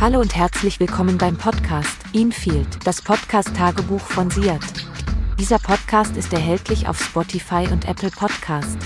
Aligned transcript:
Hallo 0.00 0.18
und 0.18 0.34
herzlich 0.34 0.80
willkommen 0.80 1.18
beim 1.18 1.36
Podcast 1.36 1.98
Infield, 2.14 2.86
das 2.86 3.02
Podcast-Tagebuch 3.02 4.00
von 4.00 4.30
Siat. 4.30 4.62
Dieser 5.38 5.58
Podcast 5.58 6.16
ist 6.16 6.32
erhältlich 6.32 6.88
auf 6.88 6.98
Spotify 6.98 7.68
und 7.70 7.86
Apple 7.86 8.08
Podcast. 8.08 8.78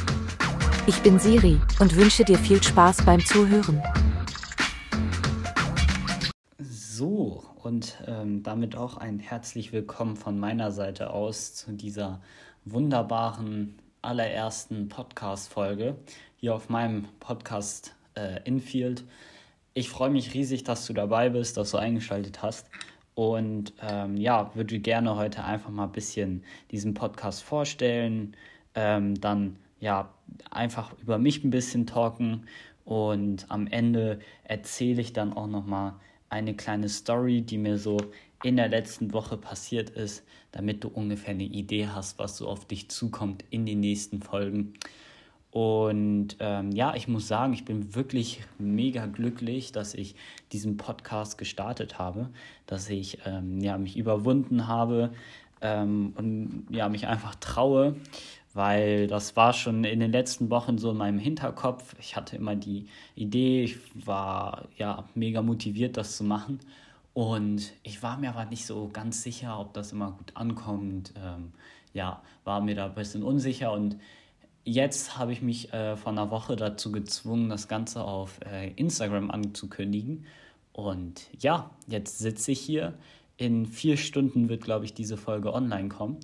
Ich 0.88 1.00
bin 1.02 1.20
Siri 1.20 1.60
und 1.78 1.94
wünsche 1.94 2.24
dir 2.24 2.36
viel 2.36 2.60
Spaß 2.60 3.04
beim 3.06 3.24
Zuhören. 3.24 3.80
So, 6.58 7.44
und 7.62 7.96
ähm, 8.08 8.42
damit 8.42 8.74
auch 8.74 8.96
ein 8.96 9.20
herzlich 9.20 9.72
willkommen 9.72 10.16
von 10.16 10.36
meiner 10.40 10.72
Seite 10.72 11.10
aus 11.10 11.54
zu 11.54 11.70
dieser 11.74 12.20
wunderbaren 12.64 13.78
allerersten 14.02 14.88
Podcast-Folge 14.88 15.94
hier 16.34 16.56
auf 16.56 16.68
meinem 16.70 17.06
Podcast 17.20 17.94
äh, 18.16 18.42
Infield. 18.42 19.04
Ich 19.76 19.88
freue 19.88 20.10
mich 20.10 20.34
riesig, 20.34 20.62
dass 20.62 20.86
du 20.86 20.92
dabei 20.92 21.30
bist, 21.30 21.56
dass 21.56 21.72
du 21.72 21.78
eingeschaltet 21.78 22.42
hast. 22.42 22.70
Und 23.16 23.72
ähm, 23.82 24.16
ja, 24.16 24.52
würde 24.54 24.78
gerne 24.78 25.16
heute 25.16 25.42
einfach 25.42 25.70
mal 25.70 25.84
ein 25.84 25.92
bisschen 25.92 26.44
diesen 26.70 26.94
Podcast 26.94 27.42
vorstellen. 27.42 28.36
Ähm, 28.76 29.20
dann 29.20 29.56
ja, 29.80 30.14
einfach 30.50 30.92
über 31.02 31.18
mich 31.18 31.42
ein 31.42 31.50
bisschen 31.50 31.86
talken. 31.86 32.46
Und 32.84 33.46
am 33.50 33.66
Ende 33.66 34.20
erzähle 34.44 35.00
ich 35.00 35.12
dann 35.12 35.32
auch 35.32 35.48
nochmal 35.48 35.94
eine 36.28 36.54
kleine 36.54 36.88
Story, 36.88 37.42
die 37.42 37.58
mir 37.58 37.76
so 37.76 37.98
in 38.44 38.56
der 38.56 38.68
letzten 38.68 39.12
Woche 39.12 39.36
passiert 39.36 39.90
ist, 39.90 40.24
damit 40.52 40.84
du 40.84 40.88
ungefähr 40.88 41.34
eine 41.34 41.44
Idee 41.44 41.88
hast, 41.88 42.18
was 42.18 42.36
so 42.36 42.46
auf 42.46 42.66
dich 42.66 42.90
zukommt 42.90 43.44
in 43.50 43.66
den 43.66 43.80
nächsten 43.80 44.22
Folgen. 44.22 44.74
Und 45.54 46.36
ähm, 46.40 46.72
ja, 46.72 46.96
ich 46.96 47.06
muss 47.06 47.28
sagen, 47.28 47.52
ich 47.52 47.64
bin 47.64 47.94
wirklich 47.94 48.40
mega 48.58 49.06
glücklich, 49.06 49.70
dass 49.70 49.94
ich 49.94 50.16
diesen 50.50 50.76
Podcast 50.76 51.38
gestartet 51.38 51.96
habe, 51.96 52.28
dass 52.66 52.90
ich 52.90 53.20
ähm, 53.24 53.60
ja, 53.60 53.78
mich 53.78 53.96
überwunden 53.96 54.66
habe 54.66 55.12
ähm, 55.60 56.12
und 56.16 56.66
ja, 56.70 56.88
mich 56.88 57.06
einfach 57.06 57.36
traue, 57.36 57.94
weil 58.52 59.06
das 59.06 59.36
war 59.36 59.52
schon 59.52 59.84
in 59.84 60.00
den 60.00 60.10
letzten 60.10 60.50
Wochen 60.50 60.76
so 60.76 60.90
in 60.90 60.96
meinem 60.96 61.20
Hinterkopf. 61.20 61.94
Ich 62.00 62.16
hatte 62.16 62.34
immer 62.34 62.56
die 62.56 62.88
Idee, 63.14 63.62
ich 63.62 63.76
war 64.04 64.64
ja 64.76 65.04
mega 65.14 65.40
motiviert, 65.40 65.96
das 65.96 66.16
zu 66.16 66.24
machen. 66.24 66.58
Und 67.12 67.74
ich 67.84 68.02
war 68.02 68.18
mir 68.18 68.30
aber 68.30 68.46
nicht 68.46 68.66
so 68.66 68.90
ganz 68.92 69.22
sicher, 69.22 69.60
ob 69.60 69.72
das 69.72 69.92
immer 69.92 70.10
gut 70.10 70.32
ankommt. 70.34 71.14
Ähm, 71.16 71.52
ja, 71.92 72.22
war 72.42 72.60
mir 72.60 72.74
da 72.74 72.86
ein 72.86 72.94
bisschen 72.96 73.22
unsicher 73.22 73.70
und 73.70 73.98
jetzt 74.64 75.18
habe 75.18 75.32
ich 75.32 75.42
mich 75.42 75.72
äh, 75.72 75.96
vor 75.96 76.12
einer 76.12 76.30
Woche 76.30 76.56
dazu 76.56 76.90
gezwungen, 76.92 77.48
das 77.48 77.68
Ganze 77.68 78.02
auf 78.02 78.40
äh, 78.44 78.72
Instagram 78.72 79.30
anzukündigen. 79.30 80.26
Und 80.72 81.28
ja, 81.38 81.70
jetzt 81.86 82.18
sitze 82.18 82.52
ich 82.52 82.60
hier. 82.60 82.94
In 83.36 83.66
vier 83.66 83.96
Stunden 83.96 84.48
wird, 84.48 84.62
glaube 84.62 84.84
ich, 84.84 84.94
diese 84.94 85.16
Folge 85.16 85.52
online 85.52 85.88
kommen. 85.88 86.18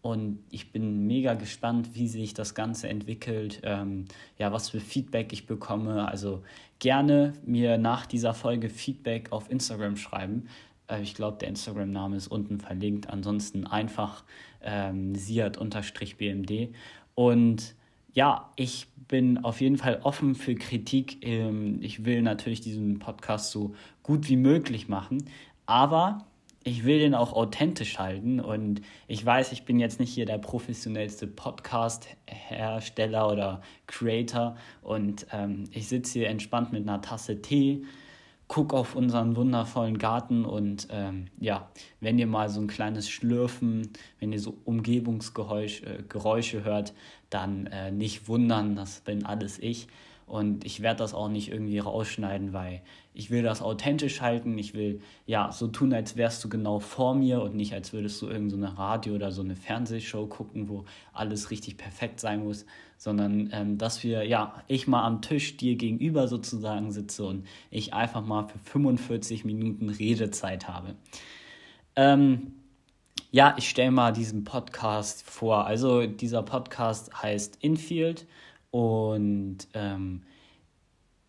Und 0.00 0.38
ich 0.50 0.70
bin 0.70 1.06
mega 1.06 1.34
gespannt, 1.34 1.94
wie 1.94 2.08
sich 2.08 2.32
das 2.32 2.54
Ganze 2.54 2.88
entwickelt, 2.88 3.60
ähm, 3.64 4.04
ja, 4.38 4.52
was 4.52 4.70
für 4.70 4.80
Feedback 4.80 5.32
ich 5.32 5.46
bekomme. 5.46 6.06
Also 6.06 6.42
gerne 6.78 7.32
mir 7.44 7.78
nach 7.78 8.06
dieser 8.06 8.32
Folge 8.32 8.68
Feedback 8.68 9.32
auf 9.32 9.50
Instagram 9.50 9.96
schreiben. 9.96 10.48
Äh, 10.88 11.02
ich 11.02 11.14
glaube, 11.14 11.38
der 11.38 11.48
Instagram-Name 11.48 12.16
ist 12.16 12.28
unten 12.28 12.60
verlinkt. 12.60 13.10
Ansonsten 13.10 13.66
einfach 13.66 14.24
ähm, 14.62 15.14
siat-bmd. 15.16 16.68
Und 17.14 17.74
ja, 18.18 18.50
ich 18.56 18.88
bin 19.06 19.44
auf 19.44 19.60
jeden 19.60 19.76
Fall 19.76 20.00
offen 20.02 20.34
für 20.34 20.56
Kritik. 20.56 21.24
Ähm, 21.24 21.78
ich 21.82 22.04
will 22.04 22.20
natürlich 22.20 22.60
diesen 22.60 22.98
Podcast 22.98 23.52
so 23.52 23.76
gut 24.02 24.28
wie 24.28 24.34
möglich 24.34 24.88
machen, 24.88 25.30
aber 25.66 26.26
ich 26.64 26.84
will 26.84 26.98
den 26.98 27.14
auch 27.14 27.32
authentisch 27.32 28.00
halten 28.00 28.40
und 28.40 28.80
ich 29.06 29.24
weiß, 29.24 29.52
ich 29.52 29.66
bin 29.66 29.78
jetzt 29.78 30.00
nicht 30.00 30.12
hier 30.12 30.26
der 30.26 30.38
professionellste 30.38 31.28
Podcast-Hersteller 31.28 33.30
oder 33.30 33.62
Creator 33.86 34.56
und 34.82 35.28
ähm, 35.30 35.70
ich 35.70 35.86
sitze 35.86 36.18
hier 36.18 36.28
entspannt 36.28 36.72
mit 36.72 36.88
einer 36.88 37.00
Tasse 37.00 37.40
Tee 37.40 37.84
guck 38.48 38.72
auf 38.72 38.96
unseren 38.96 39.36
wundervollen 39.36 39.98
Garten 39.98 40.44
und 40.44 40.88
ähm, 40.90 41.26
ja, 41.38 41.68
wenn 42.00 42.18
ihr 42.18 42.26
mal 42.26 42.48
so 42.48 42.60
ein 42.60 42.66
kleines 42.66 43.08
Schlürfen, 43.08 43.90
wenn 44.18 44.32
ihr 44.32 44.40
so 44.40 44.56
Umgebungsgeräusche 44.64 46.58
äh, 46.58 46.64
hört, 46.64 46.94
dann 47.28 47.66
äh, 47.66 47.92
nicht 47.92 48.26
wundern, 48.26 48.74
das 48.74 49.00
bin 49.00 49.24
alles 49.26 49.58
ich. 49.58 49.86
Und 50.26 50.66
ich 50.66 50.82
werde 50.82 50.98
das 50.98 51.14
auch 51.14 51.30
nicht 51.30 51.50
irgendwie 51.50 51.78
rausschneiden, 51.78 52.52
weil 52.52 52.82
ich 53.14 53.30
will 53.30 53.42
das 53.42 53.62
authentisch 53.62 54.20
halten. 54.20 54.58
Ich 54.58 54.74
will 54.74 55.00
ja 55.26 55.50
so 55.52 55.68
tun, 55.68 55.94
als 55.94 56.16
wärst 56.16 56.44
du 56.44 56.50
genau 56.50 56.80
vor 56.80 57.14
mir 57.14 57.40
und 57.40 57.54
nicht, 57.54 57.72
als 57.72 57.94
würdest 57.94 58.20
du 58.20 58.26
irgendeine 58.26 58.68
so 58.68 58.74
Radio 58.74 59.14
oder 59.14 59.32
so 59.32 59.40
eine 59.40 59.56
Fernsehshow 59.56 60.26
gucken, 60.26 60.68
wo 60.68 60.84
alles 61.14 61.50
richtig 61.50 61.78
perfekt 61.78 62.20
sein 62.20 62.44
muss, 62.44 62.66
sondern 62.98 63.48
ähm, 63.52 63.78
dass 63.78 64.02
wir, 64.02 64.24
ja, 64.24 64.62
ich 64.66 64.86
mal 64.86 65.04
am 65.04 65.22
Tisch 65.22 65.56
dir 65.56 65.76
gegenüber 65.76 66.28
sozusagen 66.28 66.90
sitze 66.90 67.24
und 67.24 67.46
ich 67.70 67.94
einfach 67.94 68.24
mal 68.24 68.48
für 68.48 68.58
45 68.58 69.44
Minuten 69.44 69.88
Redezeit 69.88 70.68
habe. 70.68 70.96
Ähm, 71.96 72.54
ja, 73.30 73.54
ich 73.56 73.68
stelle 73.68 73.92
mal 73.92 74.12
diesen 74.12 74.44
Podcast 74.44 75.22
vor. 75.22 75.66
Also 75.66 76.06
dieser 76.06 76.42
Podcast 76.42 77.22
heißt 77.22 77.58
Infield 77.60 78.26
und 78.70 79.58
ähm, 79.74 80.22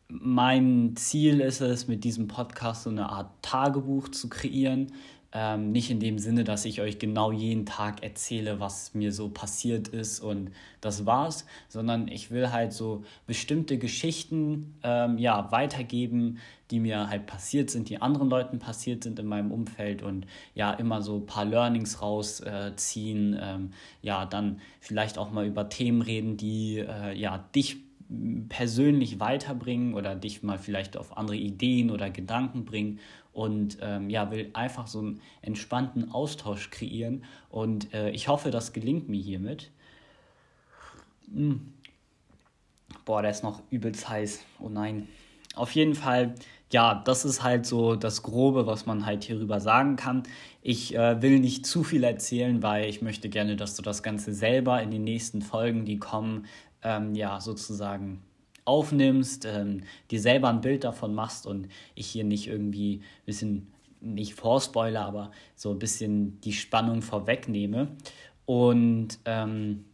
mein 0.08 0.96
Ziel 0.96 1.40
ist 1.40 1.62
es, 1.62 1.88
mit 1.88 2.03
diesem 2.03 2.28
Podcast 2.28 2.84
so 2.84 2.90
eine 2.90 3.09
Art 3.09 3.29
Tagebuch 3.44 4.09
zu 4.09 4.28
kreieren. 4.28 4.91
Ähm, 5.31 5.72
nicht 5.72 5.91
in 5.91 6.00
dem 6.00 6.17
Sinne, 6.17 6.44
dass 6.44 6.66
ich 6.66 6.81
euch 6.81 6.97
genau 6.97 7.31
jeden 7.31 7.67
Tag 7.67 8.01
erzähle, 8.01 8.59
was 8.59 8.95
mir 8.95 9.12
so 9.12 9.29
passiert 9.29 9.88
ist 9.88 10.22
und 10.22 10.50
das 10.81 11.06
war's, 11.06 11.45
sondern 11.67 12.07
ich 12.07 12.31
will 12.31 12.51
halt 12.51 12.73
so 12.73 13.03
bestimmte 13.28 13.78
Geschichten 13.78 14.73
ähm, 14.81 15.19
ja, 15.19 15.51
weitergeben, 15.51 16.40
die 16.72 16.79
mir 16.79 17.09
halt 17.09 17.28
passiert 17.28 17.69
sind, 17.69 17.90
die 17.90 18.01
anderen 18.01 18.28
Leuten 18.28 18.57
passiert 18.57 19.03
sind 19.03 19.19
in 19.19 19.28
meinem 19.28 19.51
Umfeld 19.51 20.01
und 20.01 20.25
ja, 20.56 20.72
immer 20.73 21.03
so 21.03 21.17
ein 21.17 21.25
paar 21.28 21.46
Learnings 21.46 22.01
rausziehen, 22.01 23.34
äh, 23.35 23.53
ähm, 23.53 23.72
ja, 24.01 24.25
dann 24.25 24.59
vielleicht 24.79 25.19
auch 25.19 25.31
mal 25.31 25.46
über 25.46 25.69
Themen 25.69 26.01
reden, 26.01 26.38
die 26.38 26.79
äh, 26.79 27.16
ja, 27.16 27.38
dich 27.53 27.78
persönlich 28.50 29.19
weiterbringen 29.19 29.94
oder 29.94 30.16
dich 30.16 30.41
mal 30.41 30.57
vielleicht 30.57 30.97
auf 30.97 31.16
andere 31.17 31.38
Ideen 31.38 31.91
oder 31.91 32.09
Gedanken 32.09 32.66
bringen 32.66 33.00
und 33.39 33.77
ähm, 33.81 34.09
ja, 34.09 34.31
will 34.31 34.50
einfach 34.51 34.88
so 34.88 35.00
einen 35.00 35.22
entspannten 35.41 36.11
Austausch 36.11 36.72
kreieren 36.72 37.23
und 37.50 37.94
äh, 37.94 38.09
ich 38.09 38.27
hoffe, 38.27 38.51
das 38.51 38.73
gelingt 38.73 39.07
mir 39.07 39.22
hiermit. 39.22 39.72
Hm. 41.33 41.73
Boah, 43.05 43.22
der 43.22 43.31
ist 43.31 43.44
noch 43.44 43.61
übelst 43.69 44.09
heiß. 44.09 44.44
Oh 44.59 44.67
nein. 44.67 45.07
Auf 45.55 45.72
jeden 45.72 45.95
Fall, 45.95 46.35
ja, 46.69 47.01
das 47.05 47.23
ist 47.23 47.41
halt 47.41 47.66
so 47.66 47.95
das 47.95 48.23
Grobe, 48.23 48.67
was 48.67 48.85
man 48.85 49.05
halt 49.05 49.23
hierüber 49.23 49.61
sagen 49.61 49.95
kann. 49.95 50.23
Ich 50.61 50.94
äh, 50.95 51.22
will 51.22 51.39
nicht 51.39 51.66
zu 51.66 51.85
viel 51.85 52.03
erzählen, 52.03 52.61
weil 52.61 52.89
ich 52.89 53.01
möchte 53.01 53.29
gerne, 53.29 53.55
dass 53.55 53.73
du 53.73 53.81
das 53.81 54.03
Ganze 54.03 54.33
selber 54.33 54.83
in 54.83 54.91
den 54.91 55.05
nächsten 55.05 55.41
Folgen, 55.41 55.85
die 55.85 55.97
kommen, 55.97 56.45
ähm, 56.83 57.16
ja, 57.16 57.39
sozusagen 57.39 58.22
aufnimmst, 58.69 59.46
ähm, 59.46 59.81
dir 60.12 60.22
selber 60.22 60.50
ein 60.50 60.62
Bild 60.62 60.84
davon 60.84 61.16
machst 61.16 61.47
und 61.47 61.68
ich 61.96 62.07
hier 62.07 62.24
nicht 62.24 62.47
irgendwie 62.47 62.97
ein 62.97 63.25
bisschen, 63.25 63.68
nicht 64.00 64.35
vorspoiler, 64.35 65.03
aber 65.06 65.31
so 65.56 65.72
ein 65.72 65.80
bisschen 65.80 66.40
die 66.41 66.53
Spannung 66.53 67.02
vorwegnehme. 67.02 67.90
Und 68.46 69.19
ähm, 69.25 69.85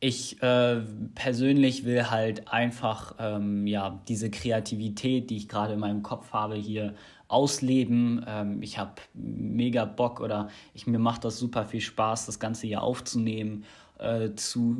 ich 0.00 0.42
äh, 0.42 0.82
persönlich 1.14 1.86
will 1.86 2.10
halt 2.10 2.48
einfach 2.48 3.14
ähm, 3.18 3.66
ja, 3.66 4.02
diese 4.06 4.30
Kreativität, 4.30 5.30
die 5.30 5.38
ich 5.38 5.48
gerade 5.48 5.72
in 5.72 5.80
meinem 5.80 6.02
Kopf 6.02 6.30
habe, 6.32 6.56
hier 6.56 6.94
ausleben. 7.26 8.22
Ähm, 8.28 8.62
ich 8.62 8.78
habe 8.78 8.92
mega 9.14 9.86
Bock 9.86 10.20
oder 10.20 10.50
ich, 10.74 10.86
mir 10.86 10.98
macht 10.98 11.24
das 11.24 11.38
super 11.38 11.64
viel 11.64 11.80
Spaß, 11.80 12.26
das 12.26 12.38
Ganze 12.38 12.66
hier 12.66 12.82
aufzunehmen 12.82 13.64
äh, 13.98 14.34
zu, 14.34 14.76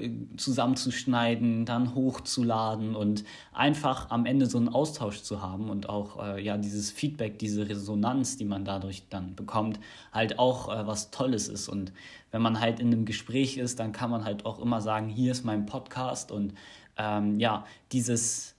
äh, 0.00 0.10
zusammenzuschneiden, 0.36 1.64
dann 1.64 1.94
hochzuladen 1.94 2.96
und 2.96 3.24
einfach 3.52 4.10
am 4.10 4.26
Ende 4.26 4.46
so 4.46 4.58
einen 4.58 4.68
Austausch 4.68 5.22
zu 5.22 5.42
haben 5.42 5.70
und 5.70 5.88
auch 5.88 6.22
äh, 6.22 6.42
ja 6.42 6.56
dieses 6.56 6.90
Feedback, 6.90 7.38
diese 7.38 7.68
Resonanz, 7.68 8.36
die 8.36 8.44
man 8.44 8.64
dadurch 8.64 9.04
dann 9.08 9.34
bekommt, 9.34 9.78
halt 10.12 10.38
auch 10.38 10.68
äh, 10.68 10.86
was 10.86 11.10
Tolles 11.10 11.48
ist. 11.48 11.68
Und 11.68 11.92
wenn 12.30 12.42
man 12.42 12.60
halt 12.60 12.80
in 12.80 12.88
einem 12.88 13.04
Gespräch 13.04 13.56
ist, 13.56 13.78
dann 13.78 13.92
kann 13.92 14.10
man 14.10 14.24
halt 14.24 14.44
auch 14.44 14.58
immer 14.58 14.80
sagen, 14.80 15.08
hier 15.08 15.32
ist 15.32 15.44
mein 15.44 15.66
Podcast 15.66 16.32
und 16.32 16.54
ähm, 16.96 17.38
ja, 17.38 17.64
dieses 17.92 18.56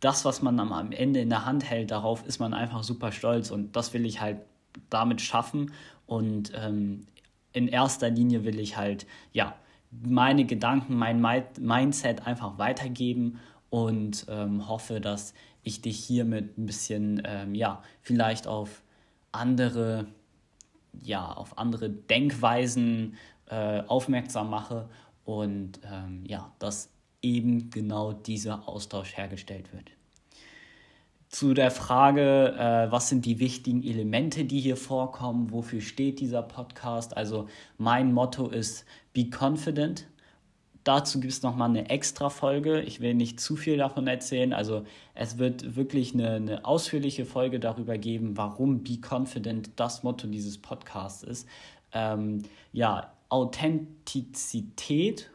das, 0.00 0.24
was 0.24 0.42
man 0.42 0.60
am 0.60 0.92
Ende 0.92 1.20
in 1.20 1.28
der 1.28 1.44
Hand 1.44 1.64
hält, 1.64 1.90
darauf 1.90 2.24
ist 2.26 2.38
man 2.38 2.54
einfach 2.54 2.82
super 2.84 3.10
stolz 3.10 3.50
und 3.50 3.74
das 3.74 3.92
will 3.94 4.06
ich 4.06 4.20
halt 4.20 4.38
damit 4.90 5.20
schaffen. 5.20 5.72
Und 6.06 6.52
ähm, 6.54 7.06
in 7.58 7.66
erster 7.66 8.08
Linie 8.08 8.44
will 8.44 8.60
ich 8.60 8.76
halt, 8.76 9.04
ja, 9.32 9.56
meine 9.90 10.44
Gedanken, 10.44 10.94
mein 10.96 11.20
Mindset 11.58 12.24
einfach 12.24 12.56
weitergeben 12.56 13.40
und 13.68 14.26
ähm, 14.28 14.68
hoffe, 14.68 15.00
dass 15.00 15.34
ich 15.64 15.82
dich 15.82 15.98
hiermit 15.98 16.56
ein 16.56 16.66
bisschen, 16.66 17.20
ähm, 17.24 17.56
ja, 17.56 17.82
vielleicht 18.00 18.46
auf 18.46 18.82
andere, 19.32 20.06
ja, 21.02 21.32
auf 21.32 21.58
andere 21.58 21.90
Denkweisen 21.90 23.16
äh, 23.48 23.80
aufmerksam 23.80 24.50
mache 24.50 24.88
und 25.24 25.80
ähm, 25.84 26.24
ja, 26.26 26.52
dass 26.60 26.90
eben 27.22 27.70
genau 27.70 28.12
dieser 28.12 28.68
Austausch 28.68 29.16
hergestellt 29.16 29.72
wird. 29.72 29.90
Zu 31.28 31.52
der 31.52 31.70
Frage, 31.70 32.54
äh, 32.58 32.90
was 32.90 33.10
sind 33.10 33.26
die 33.26 33.38
wichtigen 33.38 33.82
Elemente, 33.82 34.46
die 34.46 34.60
hier 34.60 34.78
vorkommen, 34.78 35.52
wofür 35.52 35.82
steht 35.82 36.20
dieser 36.20 36.40
Podcast? 36.40 37.16
Also 37.16 37.48
mein 37.76 38.14
Motto 38.14 38.48
ist 38.48 38.86
Be 39.12 39.28
Confident. 39.28 40.06
Dazu 40.84 41.20
gibt 41.20 41.34
es 41.34 41.42
nochmal 41.42 41.68
eine 41.68 41.90
extra 41.90 42.30
Folge. 42.30 42.80
Ich 42.80 43.00
will 43.00 43.12
nicht 43.12 43.40
zu 43.40 43.56
viel 43.56 43.76
davon 43.76 44.06
erzählen. 44.06 44.54
Also 44.54 44.84
es 45.14 45.36
wird 45.36 45.76
wirklich 45.76 46.14
eine, 46.14 46.36
eine 46.36 46.64
ausführliche 46.64 47.26
Folge 47.26 47.60
darüber 47.60 47.98
geben, 47.98 48.38
warum 48.38 48.82
Be 48.82 48.98
Confident 48.98 49.72
das 49.76 50.02
Motto 50.02 50.28
dieses 50.28 50.56
Podcasts 50.56 51.22
ist. 51.22 51.46
Ähm, 51.92 52.42
ja, 52.72 53.12
Authentizität, 53.28 55.30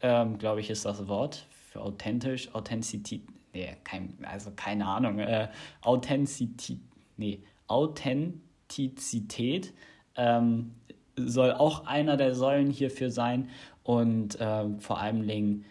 ähm, 0.00 0.38
glaube 0.38 0.60
ich, 0.60 0.70
ist 0.70 0.86
das 0.86 1.06
Wort 1.06 1.46
für 1.70 1.82
authentisch. 1.82 2.54
Authentizität, 2.54 3.20
nee, 3.56 3.76
kein, 3.84 4.14
also 4.22 4.50
keine 4.54 4.86
Ahnung. 4.86 5.18
Äh, 5.18 5.48
Authentizität, 5.80 6.78
nee, 7.16 7.42
Authentizität 7.66 9.72
ähm, 10.16 10.74
soll 11.16 11.52
auch 11.52 11.86
einer 11.86 12.18
der 12.18 12.34
Säulen 12.34 12.70
hierfür 12.70 13.10
sein 13.10 13.48
und 13.82 14.36
ähm, 14.40 14.80
vor 14.80 15.00
allem 15.00 15.26
Dingen 15.26 15.64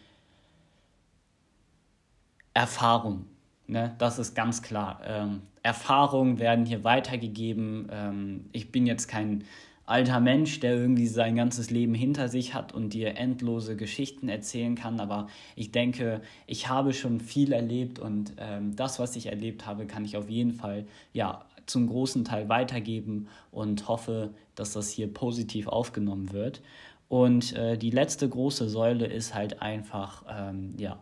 Erfahrung. 2.53 3.25
Ne? 3.67 3.93
Das 3.97 4.17
ist 4.17 4.35
ganz 4.35 4.61
klar. 4.61 5.01
Ähm, 5.05 5.41
Erfahrungen 5.61 6.39
werden 6.39 6.65
hier 6.65 6.83
weitergegeben. 6.83 7.87
Ähm, 7.91 8.49
ich 8.51 8.71
bin 8.71 8.87
jetzt 8.87 9.07
kein 9.07 9.43
alter 9.85 10.19
Mensch, 10.19 10.59
der 10.59 10.75
irgendwie 10.75 11.07
sein 11.07 11.35
ganzes 11.35 11.69
Leben 11.69 11.93
hinter 11.93 12.27
sich 12.27 12.53
hat 12.53 12.73
und 12.73 12.93
dir 12.93 13.17
endlose 13.17 13.75
Geschichten 13.75 14.29
erzählen 14.29 14.75
kann. 14.75 14.99
Aber 14.99 15.27
ich 15.55 15.71
denke, 15.71 16.21
ich 16.47 16.69
habe 16.69 16.93
schon 16.93 17.19
viel 17.19 17.53
erlebt 17.53 17.99
und 17.99 18.33
ähm, 18.37 18.75
das, 18.75 18.99
was 18.99 19.15
ich 19.15 19.27
erlebt 19.27 19.65
habe, 19.65 19.85
kann 19.85 20.05
ich 20.05 20.17
auf 20.17 20.29
jeden 20.29 20.53
Fall 20.53 20.85
ja 21.13 21.45
zum 21.65 21.87
großen 21.87 22.25
Teil 22.25 22.49
weitergeben 22.49 23.27
und 23.51 23.87
hoffe, 23.87 24.33
dass 24.55 24.73
das 24.73 24.89
hier 24.89 25.11
positiv 25.11 25.67
aufgenommen 25.67 26.31
wird. 26.31 26.61
Und 27.07 27.53
äh, 27.53 27.77
die 27.77 27.91
letzte 27.91 28.27
große 28.27 28.67
Säule 28.69 29.05
ist 29.05 29.35
halt 29.35 29.61
einfach, 29.61 30.23
ähm, 30.29 30.73
ja, 30.77 30.99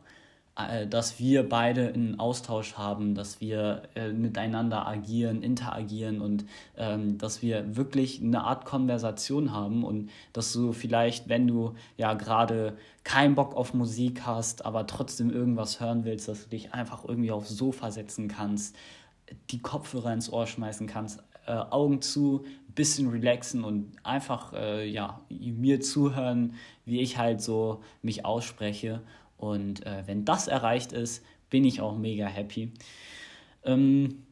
dass 0.55 1.17
wir 1.19 1.50
beide 1.50 1.91
einen 1.94 2.19
Austausch 2.19 2.73
haben, 2.73 3.15
dass 3.15 3.41
wir 3.41 3.83
äh, 3.95 4.09
miteinander 4.09 4.88
agieren, 4.88 5.41
interagieren 5.41 6.21
und 6.21 6.45
ähm, 6.77 7.17
dass 7.17 7.41
wir 7.41 7.75
wirklich 7.75 8.21
eine 8.21 8.44
Art 8.44 8.65
Konversation 8.65 9.51
haben 9.51 9.83
und 9.83 10.11
dass 10.31 10.53
du 10.53 10.71
vielleicht, 10.71 11.27
wenn 11.27 11.47
du 11.47 11.73
ja 11.97 12.13
gerade 12.13 12.77
keinen 13.03 13.33
Bock 13.33 13.55
auf 13.55 13.73
Musik 13.73 14.27
hast, 14.27 14.63
aber 14.63 14.85
trotzdem 14.85 15.31
irgendwas 15.31 15.79
hören 15.79 16.05
willst, 16.05 16.27
dass 16.27 16.44
du 16.44 16.50
dich 16.50 16.71
einfach 16.71 17.03
irgendwie 17.03 17.31
aufs 17.31 17.50
Sofa 17.50 17.89
setzen 17.89 18.27
kannst, 18.27 18.75
die 19.50 19.59
Kopfhörer 19.59 20.13
ins 20.13 20.31
Ohr 20.31 20.45
schmeißen 20.45 20.85
kannst, 20.85 21.23
äh, 21.47 21.53
Augen 21.53 22.01
zu, 22.03 22.45
bisschen 22.75 23.09
relaxen 23.09 23.63
und 23.63 23.91
einfach 24.03 24.53
äh, 24.53 24.88
ja, 24.88 25.21
mir 25.29 25.81
zuhören, 25.81 26.55
wie 26.85 27.01
ich 27.01 27.17
halt 27.17 27.41
so 27.41 27.81
mich 28.01 28.25
ausspreche 28.25 29.01
und 29.43 29.85
äh, 29.85 30.03
wenn 30.05 30.23
das 30.23 30.47
erreicht 30.47 30.93
ist, 30.93 31.23
bin 31.49 31.65
ich 31.65 31.81
auch 31.81 31.97
mega 31.97 32.27
happy. 32.27 32.71
Ähm, 33.65 34.23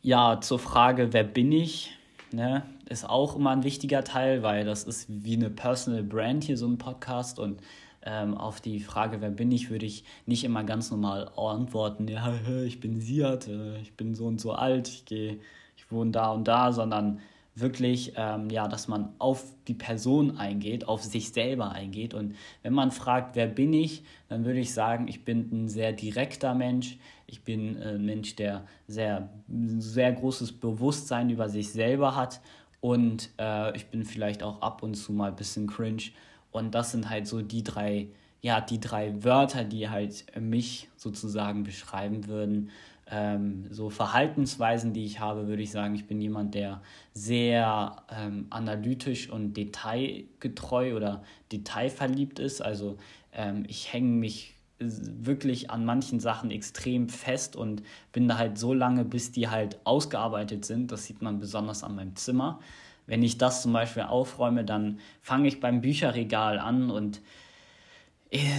ja, 0.00 0.40
zur 0.40 0.58
Frage, 0.58 1.12
wer 1.12 1.24
bin 1.24 1.52
ich? 1.52 1.92
Ne, 2.32 2.64
ist 2.88 3.08
auch 3.08 3.36
immer 3.36 3.50
ein 3.50 3.62
wichtiger 3.62 4.02
Teil, 4.02 4.42
weil 4.42 4.64
das 4.64 4.84
ist 4.84 5.06
wie 5.08 5.36
eine 5.36 5.50
Personal 5.50 6.02
Brand 6.02 6.44
hier, 6.44 6.56
so 6.56 6.66
ein 6.66 6.78
Podcast. 6.78 7.38
Und 7.38 7.60
ähm, 8.02 8.36
auf 8.36 8.60
die 8.60 8.80
Frage, 8.80 9.20
wer 9.20 9.30
bin 9.30 9.52
ich, 9.52 9.70
würde 9.70 9.86
ich 9.86 10.04
nicht 10.26 10.44
immer 10.44 10.64
ganz 10.64 10.90
normal 10.90 11.30
antworten, 11.36 12.08
ja, 12.08 12.34
ich 12.64 12.80
bin 12.80 13.00
Siat, 13.00 13.48
äh, 13.48 13.78
ich 13.80 13.96
bin 13.96 14.14
so 14.14 14.26
und 14.26 14.40
so 14.40 14.52
alt, 14.52 14.88
ich 14.88 15.04
gehe, 15.04 15.40
ich 15.76 15.92
wohne 15.92 16.10
da 16.10 16.30
und 16.32 16.48
da, 16.48 16.72
sondern 16.72 17.20
wirklich, 17.54 18.14
ähm, 18.16 18.50
ja, 18.50 18.66
dass 18.66 18.88
man 18.88 19.14
auf 19.18 19.44
die 19.68 19.74
Person 19.74 20.38
eingeht, 20.38 20.88
auf 20.88 21.02
sich 21.02 21.32
selber 21.32 21.70
eingeht. 21.70 22.12
Und 22.12 22.34
wenn 22.62 22.72
man 22.72 22.90
fragt, 22.90 23.36
wer 23.36 23.46
bin 23.46 23.72
ich, 23.72 24.02
dann 24.28 24.44
würde 24.44 24.58
ich 24.58 24.74
sagen, 24.74 25.06
ich 25.06 25.24
bin 25.24 25.48
ein 25.52 25.68
sehr 25.68 25.92
direkter 25.92 26.54
Mensch. 26.54 26.98
Ich 27.26 27.42
bin 27.42 27.80
ein 27.80 28.04
Mensch, 28.04 28.34
der 28.36 28.66
sehr, 28.88 29.28
sehr 29.48 30.12
großes 30.12 30.52
Bewusstsein 30.52 31.30
über 31.30 31.48
sich 31.48 31.70
selber 31.70 32.16
hat. 32.16 32.40
Und 32.80 33.30
äh, 33.38 33.74
ich 33.76 33.86
bin 33.86 34.04
vielleicht 34.04 34.42
auch 34.42 34.60
ab 34.60 34.82
und 34.82 34.94
zu 34.94 35.12
mal 35.12 35.30
ein 35.30 35.36
bisschen 35.36 35.68
cringe. 35.68 36.02
Und 36.50 36.74
das 36.74 36.90
sind 36.90 37.08
halt 37.08 37.26
so 37.26 37.40
die 37.40 37.62
drei, 37.62 38.08
ja, 38.42 38.60
die 38.60 38.80
drei 38.80 39.22
Wörter, 39.22 39.64
die 39.64 39.88
halt 39.88 40.24
mich 40.38 40.88
sozusagen 40.96 41.62
beschreiben 41.62 42.26
würden 42.26 42.70
ähm, 43.10 43.66
so 43.70 43.90
Verhaltensweisen, 43.90 44.92
die 44.92 45.04
ich 45.04 45.20
habe, 45.20 45.46
würde 45.46 45.62
ich 45.62 45.70
sagen, 45.70 45.94
ich 45.94 46.06
bin 46.06 46.20
jemand, 46.20 46.54
der 46.54 46.80
sehr 47.12 48.02
ähm, 48.10 48.46
analytisch 48.50 49.28
und 49.28 49.54
detailgetreu 49.56 50.96
oder 50.96 51.22
detailverliebt 51.52 52.38
ist. 52.38 52.62
Also 52.62 52.96
ähm, 53.32 53.64
ich 53.68 53.92
hänge 53.92 54.08
mich 54.08 54.54
wirklich 54.78 55.70
an 55.70 55.84
manchen 55.84 56.20
Sachen 56.20 56.50
extrem 56.50 57.08
fest 57.08 57.56
und 57.56 57.82
bin 58.12 58.28
da 58.28 58.38
halt 58.38 58.58
so 58.58 58.74
lange, 58.74 59.04
bis 59.04 59.32
die 59.32 59.48
halt 59.48 59.78
ausgearbeitet 59.84 60.64
sind. 60.64 60.90
Das 60.90 61.04
sieht 61.04 61.22
man 61.22 61.38
besonders 61.38 61.84
an 61.84 61.94
meinem 61.94 62.16
Zimmer. 62.16 62.60
Wenn 63.06 63.22
ich 63.22 63.38
das 63.38 63.62
zum 63.62 63.72
Beispiel 63.72 64.04
aufräume, 64.04 64.64
dann 64.64 64.98
fange 65.20 65.48
ich 65.48 65.60
beim 65.60 65.80
Bücherregal 65.80 66.58
an 66.58 66.90
und 66.90 67.20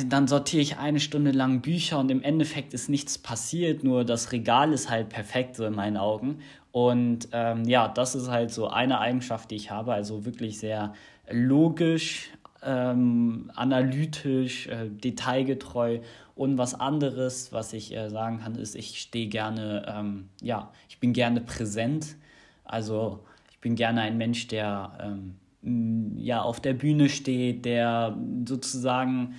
dann 0.07 0.27
sortiere 0.27 0.61
ich 0.61 0.77
eine 0.77 0.99
Stunde 0.99 1.31
lang 1.31 1.61
Bücher 1.61 1.99
und 1.99 2.09
im 2.09 2.21
Endeffekt 2.21 2.73
ist 2.73 2.89
nichts 2.89 3.17
passiert, 3.17 3.83
nur 3.83 4.05
das 4.05 4.31
Regal 4.31 4.71
ist 4.71 4.89
halt 4.89 5.09
perfekt, 5.09 5.55
so 5.55 5.65
in 5.65 5.75
meinen 5.75 5.97
Augen. 5.97 6.39
Und 6.71 7.29
ähm, 7.31 7.65
ja, 7.65 7.87
das 7.87 8.15
ist 8.15 8.29
halt 8.29 8.51
so 8.51 8.67
eine 8.67 8.99
Eigenschaft, 8.99 9.51
die 9.51 9.55
ich 9.55 9.71
habe, 9.71 9.93
also 9.93 10.25
wirklich 10.25 10.59
sehr 10.59 10.93
logisch, 11.29 12.29
ähm, 12.63 13.51
analytisch, 13.55 14.67
äh, 14.67 14.89
detailgetreu. 14.89 15.99
Und 16.35 16.57
was 16.57 16.73
anderes, 16.79 17.51
was 17.51 17.73
ich 17.73 17.95
äh, 17.95 18.09
sagen 18.09 18.39
kann, 18.39 18.55
ist, 18.55 18.75
ich 18.75 18.99
stehe 18.99 19.27
gerne, 19.27 19.85
ähm, 19.87 20.29
ja, 20.41 20.71
ich 20.89 20.99
bin 20.99 21.13
gerne 21.13 21.41
präsent. 21.41 22.15
Also 22.63 23.25
ich 23.51 23.59
bin 23.59 23.75
gerne 23.75 24.01
ein 24.01 24.17
Mensch, 24.17 24.47
der 24.47 24.97
ähm, 25.01 26.17
ja 26.17 26.41
auf 26.41 26.59
der 26.59 26.73
Bühne 26.73 27.09
steht, 27.09 27.65
der 27.65 28.17
sozusagen 28.47 29.35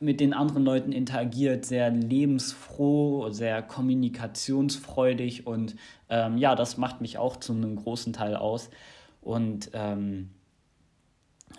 mit 0.00 0.20
den 0.20 0.32
anderen 0.32 0.64
Leuten 0.64 0.92
interagiert, 0.92 1.64
sehr 1.64 1.90
lebensfroh, 1.90 3.30
sehr 3.30 3.62
kommunikationsfreudig 3.62 5.46
und 5.46 5.76
ähm, 6.08 6.38
ja, 6.38 6.54
das 6.54 6.76
macht 6.76 7.00
mich 7.00 7.18
auch 7.18 7.36
zu 7.36 7.52
einem 7.52 7.76
großen 7.76 8.12
Teil 8.12 8.36
aus. 8.36 8.70
Und 9.20 9.70
ähm, 9.72 10.30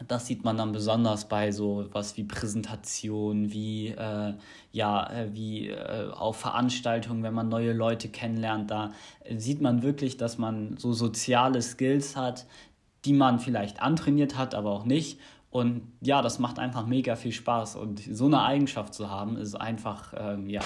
das 0.08 0.28
sieht 0.28 0.44
man 0.44 0.58
dann 0.58 0.72
besonders 0.72 1.28
bei 1.28 1.52
so 1.52 1.88
was 1.92 2.18
wie 2.18 2.24
Präsentation, 2.24 3.52
wie 3.52 3.90
äh, 3.90 4.34
ja, 4.72 5.12
äh, 5.12 5.34
wie 5.34 5.70
äh, 5.70 6.10
auf 6.12 6.38
Veranstaltungen, 6.38 7.24
wenn 7.24 7.34
man 7.34 7.50
neue 7.50 7.74
Leute 7.74 8.10
kennenlernt, 8.10 8.70
da 8.70 8.92
sieht 9.36 9.62
man 9.62 9.82
wirklich, 9.82 10.18
dass 10.18 10.38
man 10.38 10.78
so 10.78 10.94
soziale 10.94 11.62
Skills 11.62 12.16
hat, 12.16 12.46
die 13.06 13.14
man 13.14 13.40
vielleicht 13.40 13.82
antrainiert 13.82 14.38
hat, 14.38 14.54
aber 14.56 14.72
auch 14.72 14.86
nicht 14.86 15.20
und 15.50 15.82
ja, 16.02 16.22
das 16.22 16.40
macht 16.40 16.60
einfach 16.60 16.86
mega 16.86 17.16
viel 17.16 17.32
Spaß. 17.32 17.78
Und 17.78 18.00
so 18.00 18.26
eine 18.26 18.44
Eigenschaft 18.44 18.94
zu 18.94 19.10
haben, 19.10 19.38
ist 19.38 19.56
einfach, 19.56 20.14
ähm, 20.18 20.50
ja, 20.50 20.62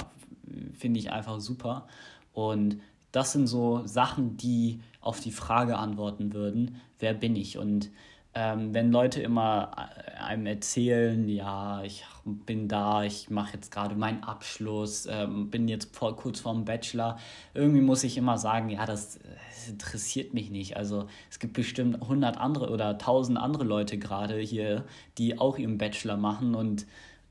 finde 0.74 1.00
ich 1.00 1.12
einfach 1.12 1.40
super. 1.40 1.88
Und 2.34 2.82
das 3.12 3.34
sind 3.34 3.48
so 3.48 3.86
Sachen, 3.86 4.38
die 4.38 4.82
auf 5.02 5.20
die 5.20 5.32
Frage 5.32 5.78
antworten 5.78 6.34
würden, 6.34 6.82
wer 7.00 7.14
bin 7.14 7.36
ich? 7.36 7.58
Und 7.58 7.90
ähm, 8.34 8.74
wenn 8.74 8.92
Leute 8.92 9.22
immer 9.22 9.72
äh, 9.76 10.18
einem 10.22 10.46
erzählen, 10.46 11.28
ja, 11.28 11.84
ich 11.84 12.06
bin 12.24 12.70
da, 12.70 13.04
ich 13.04 13.30
mache 13.30 13.56
jetzt 13.56 13.72
gerade 13.72 13.96
meinen 13.96 14.24
Abschluss, 14.24 15.06
ähm, 15.10 15.50
bin 15.50 15.68
jetzt 15.68 15.94
vor, 15.96 16.16
kurz 16.16 16.40
vorm 16.40 16.64
Bachelor, 16.64 17.18
irgendwie 17.54 17.82
muss 17.82 18.04
ich 18.06 18.18
immer 18.18 18.38
sagen, 18.38 18.70
ja, 18.70 18.86
das, 18.86 19.20
das 19.62 19.70
interessiert 19.70 20.34
mich 20.34 20.50
nicht. 20.50 20.78
Also 20.78 21.08
es 21.30 21.40
gibt 21.40 21.54
bestimmt 21.54 22.02
100 22.02 22.38
andere 22.38 22.70
oder 22.70 22.90
1000 22.90 23.38
andere 23.38 23.64
Leute 23.64 23.98
gerade 23.98 24.40
hier, 24.40 24.86
die 25.18 25.38
auch 25.38 25.58
ihren 25.58 25.78
Bachelor 25.78 26.18
machen 26.18 26.56
und 26.56 26.86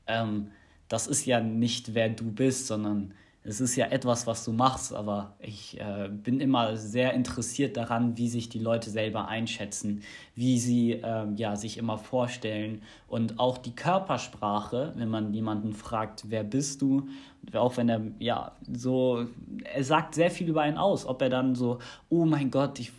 ähm, 0.07 0.51
das 0.87 1.07
ist 1.07 1.25
ja 1.25 1.39
nicht, 1.39 1.93
wer 1.93 2.09
du 2.09 2.31
bist, 2.31 2.67
sondern 2.67 3.13
es 3.43 3.59
ist 3.59 3.75
ja 3.75 3.87
etwas, 3.87 4.27
was 4.27 4.45
du 4.45 4.51
machst, 4.51 4.93
aber 4.93 5.33
ich 5.39 5.79
äh, 5.79 6.09
bin 6.09 6.39
immer 6.39 6.77
sehr 6.77 7.13
interessiert 7.13 7.75
daran, 7.75 8.15
wie 8.15 8.29
sich 8.29 8.49
die 8.49 8.59
Leute 8.59 8.91
selber 8.91 9.27
einschätzen, 9.27 10.03
wie 10.35 10.59
sie 10.59 10.91
äh, 10.91 11.25
ja, 11.35 11.55
sich 11.55 11.79
immer 11.79 11.97
vorstellen. 11.97 12.83
Und 13.07 13.39
auch 13.39 13.57
die 13.57 13.75
Körpersprache, 13.75 14.93
wenn 14.95 15.09
man 15.09 15.33
jemanden 15.33 15.73
fragt, 15.73 16.25
wer 16.29 16.43
bist 16.43 16.83
du, 16.83 17.07
auch 17.53 17.77
wenn 17.77 17.89
er 17.89 18.01
ja 18.19 18.51
so, 18.71 19.25
er 19.63 19.83
sagt 19.83 20.13
sehr 20.13 20.29
viel 20.29 20.47
über 20.47 20.61
einen 20.61 20.77
aus, 20.77 21.07
ob 21.07 21.23
er 21.23 21.29
dann 21.29 21.55
so, 21.55 21.79
oh 22.09 22.25
mein 22.25 22.51
Gott, 22.51 22.79
ich 22.79 22.91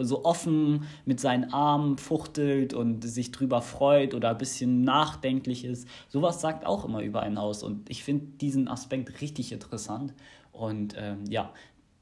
so 0.00 0.24
offen 0.24 0.84
mit 1.04 1.20
seinen 1.20 1.52
Armen 1.52 1.98
fuchtelt 1.98 2.74
und 2.74 3.02
sich 3.02 3.32
drüber 3.32 3.62
freut 3.62 4.14
oder 4.14 4.30
ein 4.30 4.38
bisschen 4.38 4.82
nachdenklich 4.82 5.64
ist. 5.64 5.88
Sowas 6.08 6.40
sagt 6.40 6.66
auch 6.66 6.84
immer 6.84 7.02
über 7.02 7.22
einen 7.22 7.38
aus. 7.38 7.62
Und 7.62 7.90
ich 7.90 8.04
finde 8.04 8.26
diesen 8.40 8.68
Aspekt 8.68 9.20
richtig 9.20 9.52
interessant. 9.52 10.14
Und 10.52 10.94
ähm, 10.98 11.24
ja, 11.28 11.52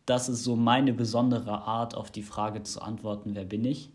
das 0.06 0.28
ist 0.28 0.42
so 0.42 0.56
meine 0.56 0.92
besondere 0.92 1.62
Art, 1.62 1.94
auf 1.94 2.10
die 2.10 2.22
Frage 2.22 2.62
zu 2.62 2.80
antworten, 2.80 3.34
wer 3.34 3.44
bin 3.44 3.64
ich? 3.64 3.90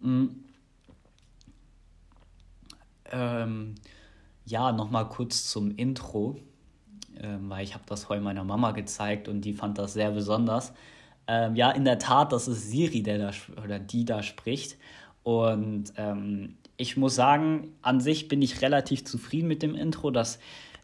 Mhm. 0.00 0.44
Ähm, 3.10 3.74
ja, 4.44 4.72
nochmal 4.72 5.08
kurz 5.08 5.48
zum 5.48 5.76
Intro, 5.76 6.36
ähm, 7.16 7.50
weil 7.50 7.64
ich 7.64 7.74
habe 7.74 7.84
das 7.86 8.08
heute 8.08 8.22
meiner 8.22 8.44
Mama 8.44 8.72
gezeigt 8.72 9.28
und 9.28 9.42
die 9.42 9.52
fand 9.52 9.78
das 9.78 9.92
sehr 9.92 10.12
besonders. 10.12 10.72
Ähm, 11.26 11.54
ja, 11.54 11.70
in 11.70 11.84
der 11.84 11.98
Tat, 11.98 12.32
das 12.32 12.48
ist 12.48 12.70
Siri, 12.70 13.02
der 13.02 13.18
da 13.18 13.30
oder 13.62 13.78
die 13.78 14.04
da 14.04 14.22
spricht. 14.22 14.76
Und 15.22 15.92
ähm, 15.96 16.56
ich 16.76 16.96
muss 16.96 17.14
sagen, 17.14 17.74
an 17.82 18.00
sich 18.00 18.28
bin 18.28 18.42
ich 18.42 18.60
relativ 18.60 19.04
zufrieden 19.04 19.48
mit 19.48 19.62
dem 19.62 19.74
Intro. 19.74 20.10
Das, 20.10 20.38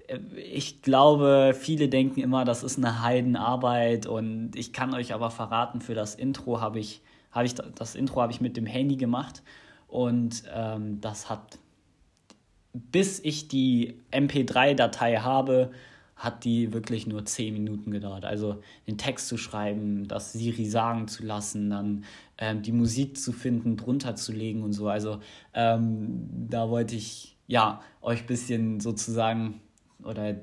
äh, 0.06 0.18
ich 0.36 0.82
glaube, 0.82 1.56
viele 1.58 1.88
denken 1.88 2.20
immer, 2.20 2.44
das 2.44 2.62
ist 2.62 2.78
eine 2.78 3.02
Heidenarbeit. 3.02 4.06
Und 4.06 4.52
ich 4.54 4.72
kann 4.72 4.94
euch 4.94 5.12
aber 5.12 5.30
verraten, 5.30 5.80
für 5.80 5.94
das 5.94 6.14
Intro 6.14 6.60
habe 6.60 6.78
ich, 6.78 7.02
habe 7.32 7.46
ich 7.46 7.54
das 7.54 7.94
Intro 7.94 8.22
habe 8.22 8.32
ich 8.32 8.40
mit 8.40 8.56
dem 8.56 8.66
Handy 8.66 8.96
gemacht. 8.96 9.42
Und 9.88 10.44
ähm, 10.54 11.00
das 11.00 11.28
hat, 11.28 11.58
bis 12.72 13.18
ich 13.20 13.48
die 13.48 14.00
MP3-Datei 14.12 15.16
habe, 15.16 15.72
hat 16.18 16.44
die 16.44 16.72
wirklich 16.72 17.06
nur 17.06 17.24
zehn 17.24 17.54
Minuten 17.54 17.92
gedauert. 17.92 18.24
Also 18.24 18.60
den 18.86 18.98
Text 18.98 19.28
zu 19.28 19.38
schreiben, 19.38 20.08
das 20.08 20.32
Siri 20.32 20.66
sagen 20.66 21.06
zu 21.06 21.24
lassen, 21.24 21.70
dann 21.70 22.04
ähm, 22.38 22.62
die 22.62 22.72
Musik 22.72 23.16
zu 23.16 23.32
finden, 23.32 23.76
drunter 23.76 24.16
zu 24.16 24.32
legen 24.32 24.62
und 24.62 24.72
so. 24.72 24.88
Also 24.88 25.20
ähm, 25.54 26.28
da 26.50 26.68
wollte 26.68 26.96
ich 26.96 27.36
ja 27.46 27.80
euch 28.02 28.22
ein 28.22 28.26
bisschen 28.26 28.80
sozusagen 28.80 29.60
oder 30.02 30.36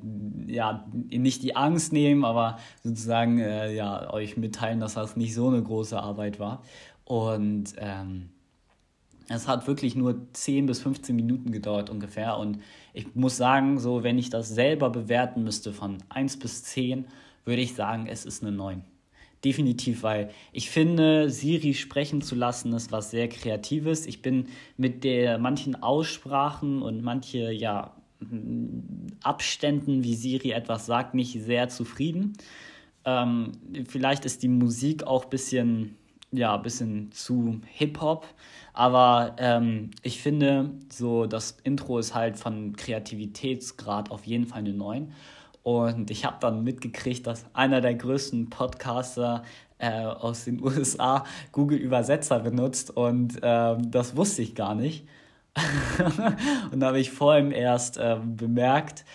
ja 0.47 0.85
nicht 0.91 1.43
die 1.43 1.55
Angst 1.55 1.93
nehmen, 1.93 2.25
aber 2.25 2.57
sozusagen 2.83 3.39
äh, 3.39 3.73
ja 3.73 4.11
euch 4.11 4.37
mitteilen, 4.37 4.79
dass 4.79 4.95
das 4.95 5.17
nicht 5.17 5.33
so 5.33 5.49
eine 5.49 5.61
große 5.61 5.99
Arbeit 5.99 6.39
war. 6.39 6.63
Und 7.03 7.73
ähm, 7.77 8.29
es 9.27 9.47
hat 9.47 9.67
wirklich 9.67 9.95
nur 9.95 10.27
10 10.33 10.65
bis 10.65 10.81
15 10.81 11.15
Minuten 11.15 11.51
gedauert 11.51 11.89
ungefähr. 11.89 12.37
Und 12.37 12.59
ich 12.93 13.15
muss 13.15 13.37
sagen, 13.37 13.79
so 13.79 14.03
wenn 14.03 14.17
ich 14.17 14.29
das 14.29 14.49
selber 14.49 14.89
bewerten 14.89 15.43
müsste 15.43 15.73
von 15.73 15.97
1 16.09 16.37
bis 16.37 16.63
10, 16.63 17.05
würde 17.43 17.61
ich 17.61 17.75
sagen, 17.75 18.07
es 18.07 18.25
ist 18.25 18.43
eine 18.43 18.51
9. 18.51 18.83
Definitiv, 19.43 20.01
weil 20.01 20.31
ich 20.51 20.69
finde, 20.69 21.29
Siri 21.29 21.75
sprechen 21.75 22.21
zu 22.21 22.35
lassen 22.35 22.73
ist 22.73 22.91
was 22.91 23.11
sehr 23.11 23.29
Kreatives. 23.29 24.07
Ich 24.07 24.21
bin 24.21 24.47
mit 24.77 25.03
der 25.03 25.37
manchen 25.37 25.75
Aussprachen 25.75 26.81
und 26.81 27.03
manche 27.03 27.51
ja, 27.51 27.95
Abständen, 29.21 30.03
wie 30.03 30.15
Siri 30.15 30.51
etwas 30.51 30.85
sagt, 30.85 31.13
nicht 31.13 31.39
sehr 31.43 31.69
zufrieden. 31.69 32.33
Ähm, 33.03 33.51
vielleicht 33.87 34.25
ist 34.25 34.41
die 34.41 34.47
Musik 34.47 35.03
auch 35.03 35.25
ein 35.25 35.29
bisschen, 35.29 35.95
ja, 36.37 36.57
bisschen 36.57 37.11
zu 37.11 37.61
Hip-Hop. 37.73 38.27
Aber 38.73 39.35
ähm, 39.37 39.91
ich 40.03 40.21
finde, 40.21 40.71
so 40.91 41.25
das 41.25 41.57
Intro 41.63 41.97
ist 41.97 42.13
halt 42.13 42.37
von 42.37 42.75
Kreativitätsgrad 42.75 44.11
auf 44.11 44.25
jeden 44.25 44.47
Fall 44.47 44.59
eine 44.59 44.73
9. 44.73 45.13
Und 45.63 46.11
ich 46.11 46.25
habe 46.25 46.37
dann 46.41 46.63
mitgekriegt, 46.63 47.25
dass 47.25 47.45
einer 47.53 47.81
der 47.81 47.95
größten 47.95 48.49
Podcaster 48.49 49.43
äh, 49.79 50.03
aus 50.03 50.45
den 50.45 50.61
USA 50.63 51.23
Google 51.51 51.79
Übersetzer 51.79 52.39
benutzt 52.39 52.95
und 52.95 53.41
äh, 53.41 53.77
das 53.79 54.15
wusste 54.15 54.41
ich 54.41 54.55
gar 54.55 54.75
nicht. 54.75 55.07
und 56.71 56.81
da 56.81 56.87
habe 56.87 56.99
ich 56.99 57.11
vor 57.11 57.33
allem 57.33 57.51
erst 57.51 57.97
äh, 57.97 58.17
bemerkt. 58.23 59.05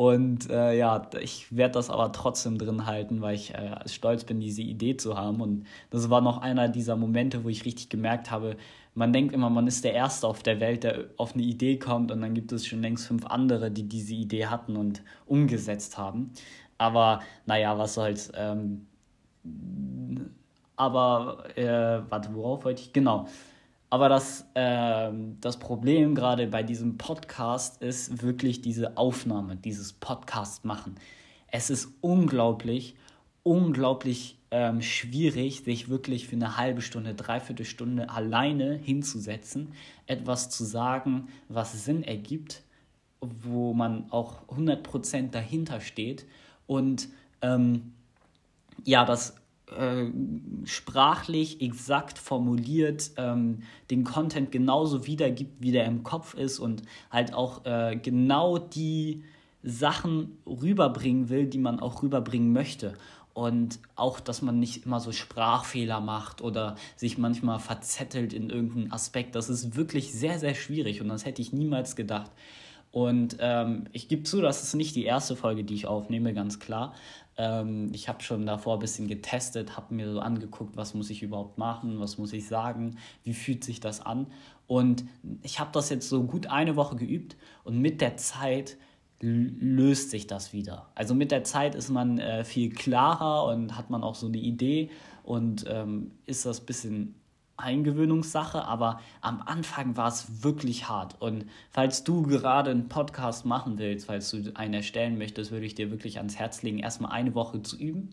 Und 0.00 0.48
äh, 0.48 0.78
ja, 0.78 1.10
ich 1.20 1.54
werde 1.54 1.72
das 1.72 1.90
aber 1.90 2.10
trotzdem 2.12 2.56
drin 2.56 2.86
halten, 2.86 3.20
weil 3.20 3.34
ich 3.34 3.52
äh, 3.52 3.86
stolz 3.86 4.24
bin, 4.24 4.40
diese 4.40 4.62
Idee 4.62 4.96
zu 4.96 5.18
haben. 5.18 5.42
Und 5.42 5.66
das 5.90 6.08
war 6.08 6.22
noch 6.22 6.38
einer 6.38 6.70
dieser 6.70 6.96
Momente, 6.96 7.44
wo 7.44 7.50
ich 7.50 7.66
richtig 7.66 7.90
gemerkt 7.90 8.30
habe, 8.30 8.56
man 8.94 9.12
denkt 9.12 9.34
immer, 9.34 9.50
man 9.50 9.66
ist 9.66 9.84
der 9.84 9.92
Erste 9.92 10.26
auf 10.26 10.42
der 10.42 10.58
Welt, 10.58 10.84
der 10.84 11.04
auf 11.18 11.34
eine 11.34 11.42
Idee 11.42 11.78
kommt 11.78 12.10
und 12.12 12.22
dann 12.22 12.32
gibt 12.32 12.50
es 12.50 12.66
schon 12.66 12.80
längst 12.80 13.08
fünf 13.08 13.26
andere, 13.26 13.70
die 13.70 13.82
diese 13.82 14.14
Idee 14.14 14.46
hatten 14.46 14.78
und 14.78 15.02
umgesetzt 15.26 15.98
haben. 15.98 16.32
Aber 16.78 17.20
naja, 17.44 17.76
was 17.76 17.92
soll's. 17.92 18.32
Ähm, 18.34 18.86
aber, 20.76 21.44
äh, 21.58 22.00
warte, 22.08 22.34
worauf 22.34 22.64
wollte 22.64 22.80
ich? 22.80 22.94
Genau. 22.94 23.28
Aber 23.90 24.08
das, 24.08 24.46
äh, 24.54 25.10
das 25.40 25.58
Problem 25.58 26.14
gerade 26.14 26.46
bei 26.46 26.62
diesem 26.62 26.96
Podcast 26.96 27.82
ist 27.82 28.22
wirklich 28.22 28.62
diese 28.62 28.96
Aufnahme, 28.96 29.56
dieses 29.56 29.92
Podcast 29.92 30.64
machen. 30.64 30.94
Es 31.48 31.70
ist 31.70 31.88
unglaublich, 32.00 32.94
unglaublich 33.42 34.38
ähm, 34.52 34.80
schwierig, 34.80 35.64
sich 35.64 35.88
wirklich 35.88 36.28
für 36.28 36.36
eine 36.36 36.56
halbe 36.56 36.82
Stunde, 36.82 37.14
dreiviertel 37.14 37.66
Stunde 37.66 38.10
alleine 38.10 38.74
hinzusetzen, 38.76 39.72
etwas 40.06 40.50
zu 40.50 40.64
sagen, 40.64 41.28
was 41.48 41.84
Sinn 41.84 42.04
ergibt, 42.04 42.62
wo 43.20 43.74
man 43.74 44.10
auch 44.10 44.46
100% 44.48 45.30
dahinter 45.30 45.80
steht 45.80 46.26
und 46.66 47.08
ähm, 47.42 47.92
ja, 48.84 49.04
das 49.04 49.34
äh, 49.76 50.06
sprachlich 50.64 51.60
exakt 51.60 52.18
formuliert, 52.18 53.10
ähm, 53.16 53.60
den 53.90 54.04
Content 54.04 54.52
genauso 54.52 55.06
wiedergibt, 55.06 55.60
wie 55.60 55.72
der 55.72 55.84
im 55.86 56.02
Kopf 56.02 56.34
ist 56.34 56.58
und 56.58 56.82
halt 57.10 57.34
auch 57.34 57.64
äh, 57.64 57.96
genau 57.96 58.58
die 58.58 59.24
Sachen 59.62 60.38
rüberbringen 60.46 61.28
will, 61.28 61.46
die 61.46 61.58
man 61.58 61.80
auch 61.80 62.02
rüberbringen 62.02 62.52
möchte 62.52 62.94
und 63.34 63.78
auch, 63.94 64.20
dass 64.20 64.42
man 64.42 64.58
nicht 64.58 64.84
immer 64.86 65.00
so 65.00 65.12
Sprachfehler 65.12 66.00
macht 66.00 66.42
oder 66.42 66.76
sich 66.96 67.18
manchmal 67.18 67.58
verzettelt 67.58 68.32
in 68.32 68.50
irgendeinem 68.50 68.92
Aspekt. 68.92 69.34
Das 69.34 69.48
ist 69.48 69.76
wirklich 69.76 70.12
sehr, 70.12 70.38
sehr 70.38 70.54
schwierig 70.54 71.00
und 71.00 71.08
das 71.08 71.24
hätte 71.24 71.42
ich 71.42 71.52
niemals 71.52 71.96
gedacht. 71.96 72.30
Und 72.92 73.36
ähm, 73.38 73.84
ich 73.92 74.08
gebe 74.08 74.24
zu, 74.24 74.40
das 74.40 74.62
ist 74.62 74.74
nicht 74.74 74.96
die 74.96 75.04
erste 75.04 75.36
Folge, 75.36 75.62
die 75.62 75.74
ich 75.74 75.86
aufnehme, 75.86 76.34
ganz 76.34 76.58
klar. 76.58 76.94
Ähm, 77.36 77.90
ich 77.94 78.08
habe 78.08 78.22
schon 78.22 78.46
davor 78.46 78.74
ein 78.74 78.80
bisschen 78.80 79.06
getestet, 79.06 79.76
habe 79.76 79.94
mir 79.94 80.12
so 80.12 80.20
angeguckt, 80.20 80.76
was 80.76 80.94
muss 80.94 81.08
ich 81.10 81.22
überhaupt 81.22 81.56
machen, 81.56 82.00
was 82.00 82.18
muss 82.18 82.32
ich 82.32 82.48
sagen, 82.48 82.96
wie 83.22 83.34
fühlt 83.34 83.62
sich 83.62 83.78
das 83.78 84.00
an. 84.04 84.26
Und 84.66 85.04
ich 85.42 85.60
habe 85.60 85.70
das 85.72 85.88
jetzt 85.90 86.08
so 86.08 86.24
gut 86.24 86.48
eine 86.48 86.76
Woche 86.76 86.96
geübt 86.96 87.36
und 87.64 87.78
mit 87.78 88.00
der 88.00 88.16
Zeit 88.16 88.76
löst 89.20 90.10
sich 90.10 90.26
das 90.26 90.52
wieder. 90.52 90.88
Also 90.94 91.14
mit 91.14 91.30
der 91.30 91.44
Zeit 91.44 91.74
ist 91.74 91.90
man 91.90 92.18
äh, 92.18 92.44
viel 92.44 92.70
klarer 92.70 93.44
und 93.52 93.76
hat 93.76 93.90
man 93.90 94.02
auch 94.02 94.14
so 94.14 94.26
eine 94.26 94.38
Idee 94.38 94.90
und 95.22 95.64
ähm, 95.68 96.12
ist 96.26 96.46
das 96.46 96.60
ein 96.60 96.66
bisschen 96.66 97.19
Eingewöhnungssache, 97.60 98.64
aber 98.64 99.00
am 99.20 99.42
Anfang 99.44 99.96
war 99.96 100.08
es 100.08 100.42
wirklich 100.42 100.88
hart. 100.88 101.20
Und 101.20 101.46
falls 101.70 102.04
du 102.04 102.22
gerade 102.22 102.70
einen 102.70 102.88
Podcast 102.88 103.46
machen 103.46 103.78
willst, 103.78 104.06
falls 104.06 104.30
du 104.30 104.52
einen 104.54 104.74
erstellen 104.74 105.18
möchtest, 105.18 105.50
würde 105.50 105.66
ich 105.66 105.74
dir 105.74 105.90
wirklich 105.90 106.18
ans 106.18 106.36
Herz 106.36 106.62
legen, 106.62 106.78
erstmal 106.78 107.12
eine 107.12 107.34
Woche 107.34 107.62
zu 107.62 107.76
üben. 107.76 108.10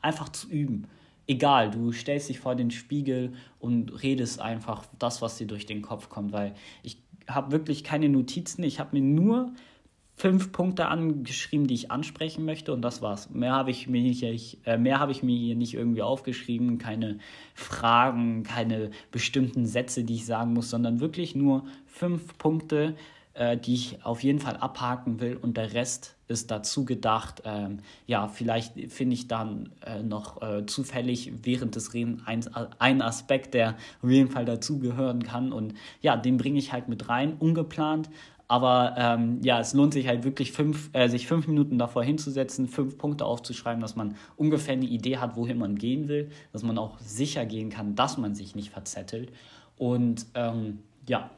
Einfach 0.00 0.28
zu 0.28 0.48
üben. 0.48 0.86
Egal, 1.26 1.70
du 1.70 1.92
stellst 1.92 2.28
dich 2.28 2.40
vor 2.40 2.54
den 2.54 2.70
Spiegel 2.70 3.34
und 3.60 4.02
redest 4.02 4.40
einfach 4.40 4.84
das, 4.98 5.22
was 5.22 5.38
dir 5.38 5.46
durch 5.46 5.66
den 5.66 5.82
Kopf 5.82 6.08
kommt, 6.08 6.32
weil 6.32 6.54
ich 6.82 6.98
habe 7.28 7.52
wirklich 7.52 7.84
keine 7.84 8.08
Notizen. 8.08 8.64
Ich 8.64 8.80
habe 8.80 8.98
mir 8.98 9.02
nur 9.02 9.52
fünf 10.14 10.52
Punkte 10.52 10.88
angeschrieben, 10.88 11.66
die 11.66 11.74
ich 11.74 11.90
ansprechen 11.90 12.44
möchte. 12.44 12.72
Und 12.72 12.82
das 12.82 13.02
war's. 13.02 13.30
Mehr 13.30 13.52
habe 13.52 13.70
ich 13.70 13.88
mir 13.88 14.02
nicht, 14.02 14.22
äh, 14.64 14.78
mehr 14.78 15.00
habe 15.00 15.12
ich 15.12 15.22
mir 15.22 15.36
hier 15.36 15.56
nicht 15.56 15.74
irgendwie 15.74 16.02
aufgeschrieben, 16.02 16.78
keine 16.78 17.18
Fragen, 17.54 18.42
keine 18.42 18.90
bestimmten 19.10 19.66
Sätze, 19.66 20.04
die 20.04 20.14
ich 20.14 20.26
sagen 20.26 20.52
muss, 20.52 20.70
sondern 20.70 21.00
wirklich 21.00 21.34
nur 21.34 21.64
fünf 21.86 22.38
Punkte, 22.38 22.94
äh, 23.34 23.56
die 23.56 23.74
ich 23.74 24.04
auf 24.04 24.22
jeden 24.22 24.38
Fall 24.38 24.56
abhaken 24.56 25.20
will. 25.20 25.36
Und 25.36 25.56
der 25.56 25.72
Rest 25.72 26.16
ist 26.28 26.50
dazu 26.50 26.84
gedacht. 26.84 27.42
Ähm, 27.44 27.78
ja, 28.06 28.28
vielleicht 28.28 28.92
finde 28.92 29.14
ich 29.14 29.28
dann 29.28 29.70
äh, 29.84 30.02
noch 30.02 30.42
äh, 30.42 30.66
zufällig 30.66 31.32
während 31.42 31.76
des 31.76 31.94
Redens 31.94 32.22
einen 32.26 33.02
Aspekt, 33.02 33.54
der 33.54 33.76
auf 34.02 34.10
jeden 34.10 34.30
Fall 34.30 34.44
dazugehören 34.44 35.22
kann. 35.22 35.52
Und 35.52 35.74
ja, 36.00 36.16
den 36.16 36.36
bringe 36.38 36.58
ich 36.58 36.72
halt 36.72 36.88
mit 36.88 37.08
rein, 37.08 37.34
ungeplant, 37.38 38.10
Aber 38.52 38.94
ähm, 38.98 39.40
ja, 39.42 39.60
es 39.60 39.72
lohnt 39.72 39.94
sich 39.94 40.08
halt 40.08 40.24
wirklich, 40.24 40.52
fünf, 40.52 40.90
äh, 40.92 41.08
sich 41.08 41.26
fünf 41.26 41.48
Minuten 41.48 41.78
davor 41.78 42.04
hinzusetzen, 42.04 42.68
fünf 42.68 42.98
Punkte 42.98 43.24
aufzuschreiben, 43.24 43.80
dass 43.80 43.96
man 43.96 44.14
ungefähr 44.36 44.74
eine 44.74 44.84
Idee 44.84 45.16
hat, 45.16 45.36
wohin 45.36 45.56
man 45.56 45.76
gehen 45.76 46.06
will, 46.06 46.30
dass 46.52 46.62
man 46.62 46.76
auch 46.76 46.98
sicher 46.98 47.46
gehen 47.46 47.70
kann, 47.70 47.94
dass 47.94 48.18
man 48.18 48.34
sich 48.34 48.54
nicht 48.54 48.68
verzettelt. 48.68 49.32
Und 49.78 50.26
ähm, 50.34 50.80
ja, 51.08 51.30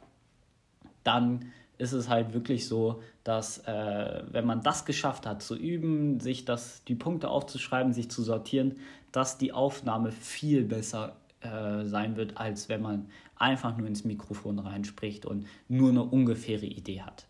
dann 1.05 1.53
ist 1.79 1.93
es 1.93 2.09
halt 2.09 2.35
wirklich 2.35 2.67
so, 2.67 3.01
dass 3.23 3.59
äh, 3.59 4.25
wenn 4.33 4.45
man 4.45 4.65
das 4.65 4.85
geschafft 4.85 5.25
hat, 5.25 5.41
zu 5.41 5.55
üben, 5.55 6.19
sich 6.19 6.45
das, 6.45 6.83
die 6.83 6.97
Punkte 6.97 7.29
aufzuschreiben, 7.29 7.93
sich 7.93 8.11
zu 8.11 8.25
sortieren, 8.25 8.75
dass 9.13 9.39
die 9.39 9.53
Aufnahme 9.53 10.11
viel 10.11 10.65
besser 10.65 11.15
äh, 11.45 11.85
sein 11.85 12.17
wird, 12.17 12.37
als 12.39 12.69
wenn 12.69 12.83
man 12.83 13.09
einfach 13.37 13.77
nur 13.77 13.87
ins 13.87 14.05
Mikrofon 14.05 14.59
reinspricht 14.59 15.27
und 15.27 15.47
nur 15.69 15.91
eine 15.91 16.03
ungefähre 16.03 16.67
Idee 16.67 17.03
hat. 17.03 17.27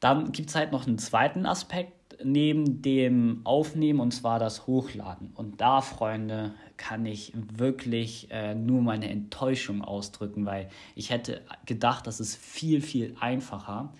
Dann 0.00 0.32
gibt 0.32 0.50
es 0.50 0.54
halt 0.54 0.70
noch 0.72 0.86
einen 0.86 0.98
zweiten 0.98 1.46
Aspekt 1.46 2.18
neben 2.22 2.82
dem 2.82 3.40
Aufnehmen 3.44 4.00
und 4.00 4.12
zwar 4.12 4.38
das 4.38 4.66
Hochladen. 4.66 5.30
Und 5.34 5.60
da, 5.60 5.80
Freunde, 5.80 6.54
kann 6.76 7.06
ich 7.06 7.32
wirklich 7.34 8.30
äh, 8.30 8.54
nur 8.54 8.82
meine 8.82 9.08
Enttäuschung 9.08 9.82
ausdrücken, 9.82 10.44
weil 10.44 10.68
ich 10.94 11.10
hätte 11.10 11.42
gedacht, 11.66 12.06
das 12.06 12.20
ist 12.20 12.36
viel, 12.36 12.80
viel 12.82 13.16
einfacher, 13.18 13.92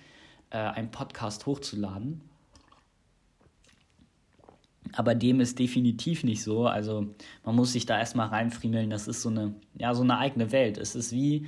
äh, 0.50 0.58
einen 0.58 0.90
Podcast 0.90 1.46
hochzuladen. 1.46 2.20
Aber 4.92 5.14
dem 5.14 5.40
ist 5.40 5.58
definitiv 5.58 6.24
nicht 6.24 6.42
so. 6.42 6.66
Also 6.66 7.08
man 7.44 7.56
muss 7.56 7.72
sich 7.72 7.86
da 7.86 7.98
erstmal 7.98 8.28
reinfriemeln. 8.28 8.90
Das 8.90 9.08
ist 9.08 9.22
so 9.22 9.28
eine, 9.28 9.54
ja, 9.78 9.94
so 9.94 10.02
eine 10.02 10.18
eigene 10.18 10.52
Welt. 10.52 10.78
Es 10.78 10.94
ist 10.94 11.12
wie 11.12 11.46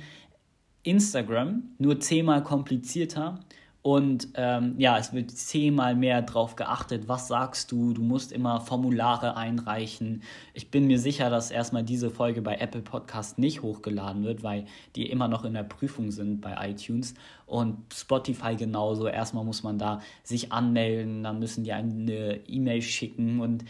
Instagram, 0.83 1.63
nur 1.77 1.99
zehnmal 1.99 2.43
komplizierter 2.43 3.39
und 3.81 4.29
ähm, 4.33 4.75
ja, 4.77 4.97
es 4.97 5.13
wird 5.13 5.31
zehnmal 5.31 5.95
mehr 5.95 6.21
drauf 6.21 6.55
geachtet, 6.55 7.07
was 7.07 7.29
sagst 7.29 7.71
du, 7.71 7.93
du 7.93 8.01
musst 8.01 8.33
immer 8.33 8.59
Formulare 8.59 9.37
einreichen. 9.37 10.23
Ich 10.53 10.69
bin 10.71 10.87
mir 10.87 10.99
sicher, 10.99 11.29
dass 11.29 11.51
erstmal 11.51 11.83
diese 11.83 12.09
Folge 12.09 12.41
bei 12.41 12.55
Apple 12.55 12.81
Podcast 12.81 13.39
nicht 13.39 13.61
hochgeladen 13.61 14.23
wird, 14.23 14.43
weil 14.43 14.65
die 14.95 15.09
immer 15.09 15.29
noch 15.29 15.45
in 15.45 15.53
der 15.53 15.63
Prüfung 15.63 16.11
sind 16.11 16.41
bei 16.41 16.69
iTunes. 16.69 17.13
Und 17.45 17.77
Spotify 17.93 18.57
genauso. 18.57 19.07
Erstmal 19.07 19.45
muss 19.45 19.63
man 19.63 19.77
da 19.77 20.01
sich 20.21 20.51
anmelden, 20.51 21.23
dann 21.23 21.39
müssen 21.39 21.63
die 21.63 21.71
eine 21.71 22.41
E-Mail 22.45 22.81
schicken 22.81 23.39
und 23.39 23.63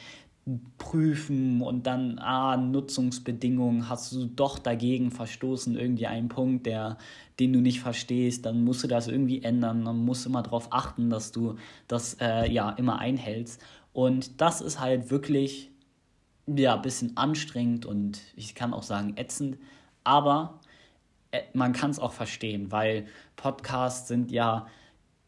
prüfen 0.78 1.62
und 1.62 1.88
dann, 1.88 2.20
ah, 2.20 2.56
Nutzungsbedingungen, 2.56 3.90
hast 3.90 4.14
du 4.14 4.26
doch 4.26 4.60
dagegen 4.60 5.12
verstoßen, 5.12 5.78
irgendwie 5.78 6.08
einen 6.08 6.30
Punkt, 6.30 6.66
der, 6.66 6.98
den 7.40 7.52
du 7.54 7.60
nicht 7.60 7.82
verstehst, 7.82 8.46
dann 8.46 8.64
musst 8.64 8.84
du 8.84 8.88
das 8.88 9.08
irgendwie 9.08 9.44
ändern, 9.44 9.84
dann 9.84 10.06
musst 10.06 10.26
du 10.26 10.30
immer 10.30 10.44
darauf 10.44 10.72
achten, 10.72 11.10
dass 11.10 11.32
du 11.32 11.56
das 11.88 12.18
äh, 12.22 12.50
ja 12.50 12.70
immer 12.72 13.00
einhältst. 13.00 13.62
Und 13.92 14.40
das 14.40 14.62
ist 14.62 14.80
halt 14.80 15.12
wirklich 15.12 15.72
ja, 16.48 16.76
ein 16.76 16.82
bisschen 16.82 17.18
anstrengend 17.18 17.86
und 17.86 18.22
ich 18.36 18.56
kann 18.56 18.74
auch 18.74 18.84
sagen 18.84 19.14
ätzend, 19.18 19.58
aber 20.04 20.62
äh, 21.32 21.42
man 21.54 21.74
kann 21.74 21.92
es 21.92 22.00
auch 22.00 22.14
verstehen, 22.14 22.72
weil 22.72 23.08
Podcasts 23.36 24.08
sind 24.08 24.32
ja 24.32 24.68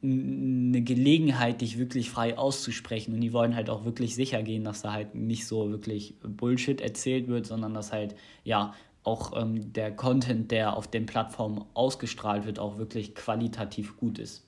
eine 0.01 0.81
Gelegenheit, 0.81 1.61
dich 1.61 1.77
wirklich 1.77 2.09
frei 2.09 2.37
auszusprechen. 2.37 3.13
Und 3.13 3.21
die 3.21 3.33
wollen 3.33 3.55
halt 3.55 3.69
auch 3.69 3.83
wirklich 3.83 4.15
sicher 4.15 4.41
gehen, 4.43 4.63
dass 4.63 4.81
da 4.81 4.93
halt 4.93 5.13
nicht 5.15 5.45
so 5.45 5.69
wirklich 5.69 6.15
Bullshit 6.23 6.79
erzählt 6.79 7.27
wird, 7.27 7.45
sondern 7.45 7.73
dass 7.73 7.91
halt, 7.91 8.15
ja, 8.43 8.73
auch 9.03 9.39
ähm, 9.39 9.73
der 9.73 9.91
Content, 9.91 10.51
der 10.51 10.75
auf 10.75 10.87
den 10.87 11.05
Plattformen 11.05 11.65
ausgestrahlt 11.73 12.45
wird, 12.45 12.59
auch 12.59 12.77
wirklich 12.77 13.15
qualitativ 13.15 13.97
gut 13.97 14.19
ist. 14.19 14.45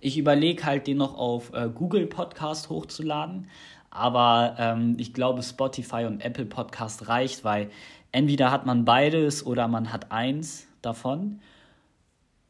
Ich 0.00 0.18
überlege 0.18 0.64
halt, 0.64 0.86
den 0.86 0.98
noch 0.98 1.16
auf 1.16 1.52
äh, 1.54 1.68
Google 1.74 2.06
Podcast 2.06 2.68
hochzuladen, 2.68 3.48
aber 3.90 4.56
ähm, 4.58 4.96
ich 4.98 5.14
glaube, 5.14 5.42
Spotify 5.42 6.04
und 6.04 6.20
Apple 6.20 6.44
Podcast 6.44 7.08
reicht, 7.08 7.44
weil 7.44 7.70
entweder 8.12 8.50
hat 8.50 8.66
man 8.66 8.84
beides 8.84 9.44
oder 9.46 9.68
man 9.68 9.92
hat 9.92 10.12
eins 10.12 10.66
davon. 10.82 11.40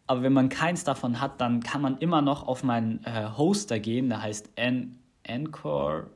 Aber 0.07 0.23
wenn 0.23 0.33
man 0.33 0.49
keins 0.51 0.85
davon 0.85 1.21
hat, 1.21 1.41
dann 1.41 1.63
kann 1.63 1.81
man 1.81 1.99
immer 1.99 2.21
noch 2.21 2.47
auf 2.47 2.63
meinen 2.63 3.03
äh, 3.05 3.29
Hoster 3.37 3.81
gehen, 3.81 4.09
der 4.11 4.23
heißt 4.23 4.51
An 4.59 4.99
Anchor, 5.27 6.11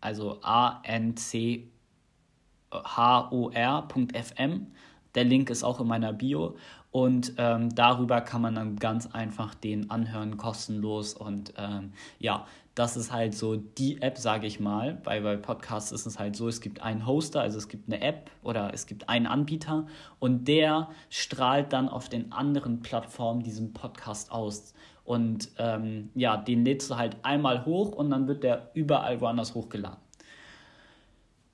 also 0.00 0.40
A-N-C-H-O-R.fm. 0.42 1.66
Der 5.14 5.24
Link 5.24 5.50
ist 5.50 5.62
auch 5.62 5.78
in 5.80 5.86
meiner 5.86 6.12
Bio. 6.12 6.56
Und 6.94 7.32
ähm, 7.38 7.74
darüber 7.74 8.20
kann 8.20 8.40
man 8.40 8.54
dann 8.54 8.76
ganz 8.76 9.08
einfach 9.08 9.56
den 9.56 9.90
anhören, 9.90 10.36
kostenlos. 10.36 11.14
Und 11.14 11.52
ähm, 11.56 11.90
ja, 12.20 12.46
das 12.76 12.96
ist 12.96 13.12
halt 13.12 13.34
so 13.34 13.56
die 13.56 14.00
App, 14.00 14.16
sage 14.16 14.46
ich 14.46 14.60
mal. 14.60 15.00
Weil 15.02 15.20
bei 15.20 15.36
Podcasts 15.36 15.90
ist 15.90 16.06
es 16.06 16.20
halt 16.20 16.36
so, 16.36 16.46
es 16.46 16.60
gibt 16.60 16.82
einen 16.82 17.04
Hoster, 17.04 17.40
also 17.40 17.58
es 17.58 17.66
gibt 17.66 17.92
eine 17.92 18.00
App 18.00 18.30
oder 18.44 18.72
es 18.72 18.86
gibt 18.86 19.08
einen 19.08 19.26
Anbieter 19.26 19.88
und 20.20 20.46
der 20.46 20.88
strahlt 21.10 21.72
dann 21.72 21.88
auf 21.88 22.08
den 22.08 22.30
anderen 22.30 22.80
Plattformen 22.80 23.42
diesen 23.42 23.72
Podcast 23.72 24.30
aus. 24.30 24.72
Und 25.02 25.50
ähm, 25.58 26.10
ja, 26.14 26.36
den 26.36 26.64
lädst 26.64 26.92
du 26.92 26.96
halt 26.96 27.16
einmal 27.24 27.66
hoch 27.66 27.90
und 27.90 28.10
dann 28.10 28.28
wird 28.28 28.44
der 28.44 28.70
überall 28.74 29.20
woanders 29.20 29.56
hochgeladen. 29.56 30.03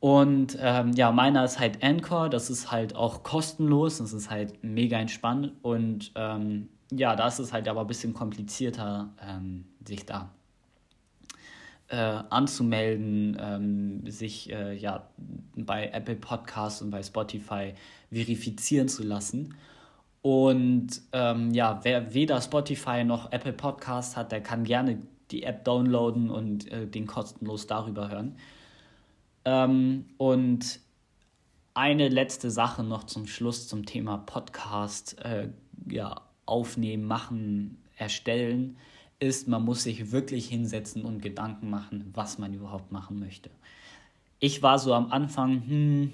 Und 0.00 0.56
ähm, 0.58 0.92
ja, 0.92 1.12
meiner 1.12 1.44
ist 1.44 1.60
halt 1.60 1.82
Anchor, 1.84 2.30
das 2.30 2.48
ist 2.48 2.72
halt 2.72 2.96
auch 2.96 3.22
kostenlos, 3.22 3.98
das 3.98 4.14
ist 4.14 4.30
halt 4.30 4.64
mega 4.64 4.98
entspannt 4.98 5.52
und 5.60 6.12
ähm, 6.14 6.70
ja, 6.90 7.14
da 7.14 7.28
ist 7.28 7.38
es 7.38 7.52
halt 7.52 7.68
aber 7.68 7.82
ein 7.82 7.86
bisschen 7.86 8.14
komplizierter, 8.14 9.10
ähm, 9.22 9.66
sich 9.86 10.06
da 10.06 10.30
äh, 11.88 11.96
anzumelden, 12.30 13.36
ähm, 13.40 14.10
sich 14.10 14.50
äh, 14.50 14.74
ja, 14.74 15.06
bei 15.54 15.88
Apple 15.88 16.16
Podcasts 16.16 16.80
und 16.82 16.90
bei 16.90 17.02
Spotify 17.02 17.74
verifizieren 18.10 18.88
zu 18.88 19.02
lassen. 19.02 19.54
Und 20.22 20.88
ähm, 21.12 21.52
ja, 21.52 21.80
wer 21.82 22.14
weder 22.14 22.40
Spotify 22.40 23.04
noch 23.04 23.32
Apple 23.32 23.52
Podcasts 23.52 24.16
hat, 24.16 24.32
der 24.32 24.42
kann 24.42 24.64
gerne 24.64 25.02
die 25.30 25.42
App 25.42 25.64
downloaden 25.64 26.30
und 26.30 26.70
äh, 26.70 26.86
den 26.86 27.06
kostenlos 27.06 27.66
darüber 27.66 28.10
hören. 28.10 28.36
Ähm, 29.44 30.06
und 30.18 30.80
eine 31.74 32.08
letzte 32.08 32.50
Sache 32.50 32.82
noch 32.82 33.04
zum 33.04 33.26
Schluss 33.26 33.68
zum 33.68 33.86
Thema 33.86 34.18
Podcast 34.18 35.18
äh, 35.20 35.48
ja, 35.88 36.20
aufnehmen, 36.46 37.04
machen, 37.04 37.78
erstellen 37.96 38.76
ist, 39.20 39.48
man 39.48 39.64
muss 39.64 39.82
sich 39.82 40.12
wirklich 40.12 40.48
hinsetzen 40.48 41.04
und 41.04 41.20
Gedanken 41.20 41.68
machen, 41.70 42.10
was 42.14 42.38
man 42.38 42.54
überhaupt 42.54 42.90
machen 42.90 43.20
möchte. 43.20 43.50
Ich 44.38 44.62
war 44.62 44.78
so 44.78 44.94
am 44.94 45.12
Anfang, 45.12 45.62
hm, 45.66 46.12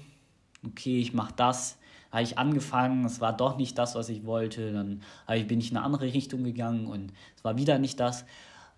okay, 0.65 0.99
ich 0.99 1.13
mache 1.13 1.33
das. 1.35 1.77
Habe 2.11 2.23
ich 2.23 2.37
angefangen, 2.37 3.05
es 3.05 3.21
war 3.21 3.35
doch 3.35 3.57
nicht 3.57 3.77
das, 3.77 3.95
was 3.95 4.09
ich 4.09 4.25
wollte. 4.25 4.73
Dann 4.73 5.01
bin 5.47 5.59
ich 5.59 5.71
in 5.71 5.77
eine 5.77 5.85
andere 5.85 6.13
Richtung 6.13 6.43
gegangen 6.43 6.87
und 6.87 7.13
es 7.35 7.43
war 7.43 7.57
wieder 7.57 7.79
nicht 7.79 7.99
das. 7.99 8.25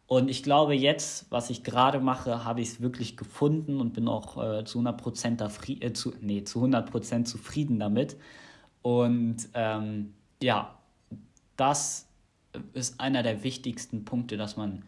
Und 0.10 0.28
ich 0.28 0.42
glaube, 0.42 0.74
jetzt, 0.74 1.28
was 1.30 1.52
ich 1.52 1.64
gerade 1.64 2.00
mache, 2.00 2.44
habe 2.44 2.62
ich 2.62 2.70
es 2.70 2.82
wirklich 2.82 3.16
gefunden 3.16 3.80
und 3.80 3.94
bin 3.94 4.08
auch 4.08 4.38
äh, 4.44 4.66
zu 4.66 4.80
100%, 4.80 5.84
äh, 5.84 5.94
zu, 5.94 6.14
nee, 6.20 6.44
zu 6.44 6.58
100 6.58 7.28
zufrieden 7.28 7.78
damit. 7.78 8.18
Und 8.82 9.50
ähm, 9.54 10.16
ja, 10.42 10.80
das 11.58 12.08
ist 12.74 13.00
einer 13.00 13.22
der 13.22 13.44
wichtigsten 13.44 14.04
Punkte, 14.04 14.36
dass 14.36 14.58
man 14.58 14.84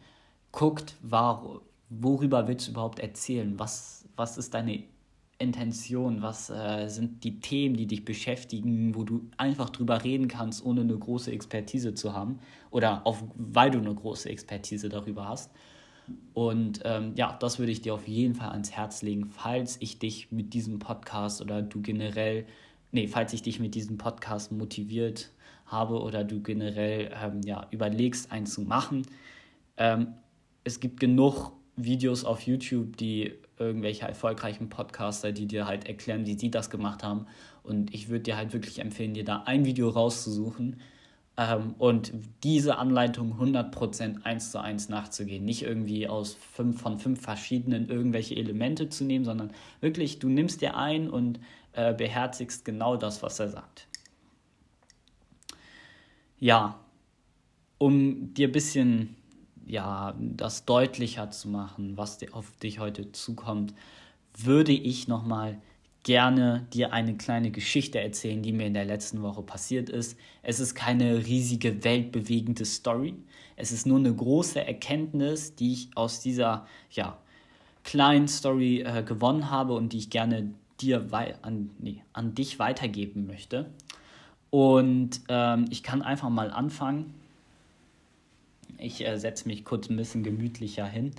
guckt, 0.51 0.95
war, 1.03 1.61
worüber 1.89 2.47
willst 2.47 2.67
du 2.67 2.71
überhaupt 2.71 2.97
erzählen? 2.97 3.59
Was, 3.59 4.05
was 4.15 4.39
ist 4.39 4.55
deine 4.55 4.81
Intention? 5.41 6.21
Was 6.21 6.49
äh, 6.49 6.87
sind 6.87 7.23
die 7.23 7.39
Themen, 7.39 7.75
die 7.75 7.87
dich 7.87 8.05
beschäftigen, 8.05 8.95
wo 8.95 9.03
du 9.03 9.29
einfach 9.37 9.69
drüber 9.69 10.03
reden 10.03 10.27
kannst, 10.27 10.65
ohne 10.65 10.81
eine 10.81 10.97
große 10.97 11.31
Expertise 11.31 11.93
zu 11.93 12.13
haben? 12.13 12.39
Oder 12.69 13.05
auf, 13.05 13.23
weil 13.35 13.71
du 13.71 13.79
eine 13.79 13.93
große 13.93 14.29
Expertise 14.29 14.89
darüber 14.89 15.27
hast? 15.27 15.51
Und 16.33 16.81
ähm, 16.85 17.13
ja, 17.15 17.37
das 17.39 17.59
würde 17.59 17.71
ich 17.71 17.81
dir 17.81 17.93
auf 17.93 18.07
jeden 18.07 18.35
Fall 18.35 18.49
ans 18.49 18.71
Herz 18.71 19.01
legen, 19.01 19.25
falls 19.25 19.77
ich 19.79 19.99
dich 19.99 20.31
mit 20.31 20.53
diesem 20.53 20.79
Podcast 20.79 21.41
oder 21.41 21.61
du 21.61 21.81
generell, 21.81 22.45
nee, 22.91 23.07
falls 23.07 23.33
ich 23.33 23.41
dich 23.41 23.59
mit 23.59 23.75
diesem 23.75 23.97
Podcast 23.97 24.51
motiviert 24.51 25.31
habe 25.65 26.01
oder 26.01 26.23
du 26.23 26.41
generell 26.41 27.11
ähm, 27.21 27.41
ja, 27.45 27.67
überlegst, 27.71 28.31
einen 28.31 28.45
zu 28.45 28.61
machen. 28.61 29.03
Ähm, 29.77 30.07
es 30.63 30.79
gibt 30.79 30.99
genug 30.99 31.53
Videos 31.83 32.25
auf 32.25 32.41
YouTube, 32.41 32.97
die 32.97 33.33
irgendwelche 33.57 34.07
erfolgreichen 34.07 34.69
Podcaster, 34.69 35.31
die 35.31 35.45
dir 35.45 35.67
halt 35.67 35.87
erklären, 35.87 36.25
wie 36.25 36.37
sie 36.37 36.51
das 36.51 36.69
gemacht 36.69 37.03
haben. 37.03 37.27
Und 37.63 37.93
ich 37.93 38.09
würde 38.09 38.23
dir 38.23 38.37
halt 38.37 38.53
wirklich 38.53 38.79
empfehlen, 38.79 39.13
dir 39.13 39.23
da 39.23 39.43
ein 39.45 39.65
Video 39.65 39.89
rauszusuchen 39.89 40.77
ähm, 41.37 41.75
und 41.77 42.11
diese 42.43 42.77
Anleitung 42.77 43.39
100% 43.39 44.23
eins 44.23 44.51
zu 44.51 44.59
eins 44.59 44.89
nachzugehen. 44.89 45.45
Nicht 45.45 45.63
irgendwie 45.63 46.07
aus 46.07 46.33
fünf 46.33 46.81
von 46.81 46.99
fünf 46.99 47.21
verschiedenen 47.21 47.89
irgendwelche 47.89 48.35
Elemente 48.35 48.89
zu 48.89 49.03
nehmen, 49.03 49.25
sondern 49.25 49.51
wirklich, 49.79 50.19
du 50.19 50.27
nimmst 50.27 50.61
dir 50.61 50.75
ein 50.75 51.09
und 51.09 51.39
äh, 51.73 51.93
beherzigst 51.93 52.65
genau 52.65 52.97
das, 52.97 53.23
was 53.23 53.39
er 53.39 53.49
sagt. 53.49 53.87
Ja, 56.39 56.79
um 57.77 58.33
dir 58.33 58.49
ein 58.49 58.51
bisschen 58.51 59.15
ja, 59.71 60.13
das 60.19 60.65
deutlicher 60.65 61.31
zu 61.31 61.47
machen, 61.47 61.95
was 61.95 62.19
auf 62.33 62.51
dich 62.57 62.79
heute 62.79 63.13
zukommt, 63.13 63.73
würde 64.37 64.73
ich 64.73 65.07
nochmal 65.07 65.61
gerne 66.03 66.67
dir 66.73 66.91
eine 66.91 67.15
kleine 67.15 67.51
Geschichte 67.51 68.01
erzählen, 68.01 68.41
die 68.41 68.51
mir 68.51 68.67
in 68.67 68.73
der 68.73 68.83
letzten 68.83 69.21
Woche 69.21 69.41
passiert 69.43 69.87
ist. 69.87 70.17
Es 70.43 70.59
ist 70.59 70.75
keine 70.75 71.25
riesige, 71.25 71.85
weltbewegende 71.85 72.65
Story. 72.65 73.13
Es 73.55 73.71
ist 73.71 73.87
nur 73.87 73.97
eine 73.97 74.13
große 74.13 74.59
Erkenntnis, 74.59 75.55
die 75.55 75.71
ich 75.71 75.89
aus 75.95 76.19
dieser 76.19 76.67
ja, 76.89 77.17
kleinen 77.85 78.27
Story 78.27 78.81
äh, 78.81 79.03
gewonnen 79.03 79.49
habe 79.49 79.73
und 79.75 79.93
die 79.93 79.99
ich 79.99 80.09
gerne 80.09 80.51
dir 80.81 81.07
an, 81.43 81.69
nee, 81.79 82.03
an 82.11 82.35
dich 82.35 82.59
weitergeben 82.59 83.25
möchte. 83.25 83.69
Und 84.49 85.21
ähm, 85.29 85.65
ich 85.69 85.81
kann 85.81 86.01
einfach 86.01 86.29
mal 86.29 86.51
anfangen. 86.51 87.13
Ich 88.81 89.05
äh, 89.05 89.17
setze 89.17 89.47
mich 89.47 89.63
kurz 89.63 89.89
ein 89.89 89.97
bisschen 89.97 90.23
gemütlicher 90.23 90.85
hin. 90.85 91.11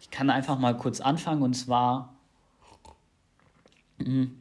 Ich 0.00 0.10
kann 0.10 0.30
einfach 0.30 0.58
mal 0.58 0.76
kurz 0.76 1.00
anfangen 1.00 1.42
und 1.42 1.54
zwar 1.54 2.14
Mhm. 3.98 4.36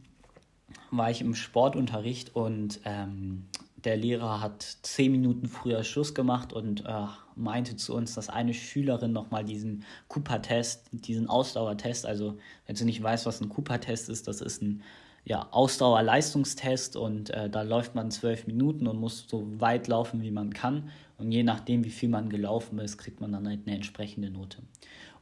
war 0.91 1.09
ich 1.09 1.21
im 1.21 1.33
Sportunterricht 1.33 2.35
und 2.35 2.79
ähm, 2.85 3.45
der 3.83 3.97
Lehrer 3.97 4.41
hat 4.41 4.77
zehn 4.81 5.11
Minuten 5.11 5.47
früher 5.47 5.83
Schluss 5.83 6.13
gemacht 6.13 6.53
und 6.53 6.85
äh, 6.85 7.05
meinte 7.35 7.75
zu 7.75 7.95
uns, 7.95 8.13
dass 8.15 8.29
eine 8.29 8.53
Schülerin 8.53 9.13
nochmal 9.13 9.43
diesen 9.43 9.83
Cooper-Test, 10.07 10.85
diesen 10.91 11.27
Ausdauertest, 11.27 12.05
also 12.05 12.37
wenn 12.65 12.75
du 12.75 12.85
nicht 12.85 13.01
weißt, 13.01 13.25
was 13.25 13.41
ein 13.41 13.49
Cooper-Test 13.49 14.09
ist, 14.09 14.27
das 14.27 14.41
ist 14.41 14.61
ein 14.61 14.83
ja, 15.25 15.47
Ausdauerleistungstest 15.51 16.95
und 16.95 17.31
äh, 17.31 17.49
da 17.49 17.63
läuft 17.63 17.95
man 17.95 18.11
zwölf 18.11 18.47
Minuten 18.47 18.87
und 18.87 18.99
muss 18.99 19.25
so 19.27 19.45
weit 19.59 19.87
laufen, 19.87 20.21
wie 20.21 20.31
man 20.31 20.53
kann. 20.53 20.89
Und 21.17 21.31
je 21.31 21.43
nachdem, 21.43 21.83
wie 21.83 21.89
viel 21.89 22.09
man 22.09 22.29
gelaufen 22.29 22.79
ist, 22.79 22.97
kriegt 22.97 23.21
man 23.21 23.31
dann 23.31 23.47
halt 23.47 23.61
eine 23.65 23.75
entsprechende 23.75 24.29
Note. 24.29 24.59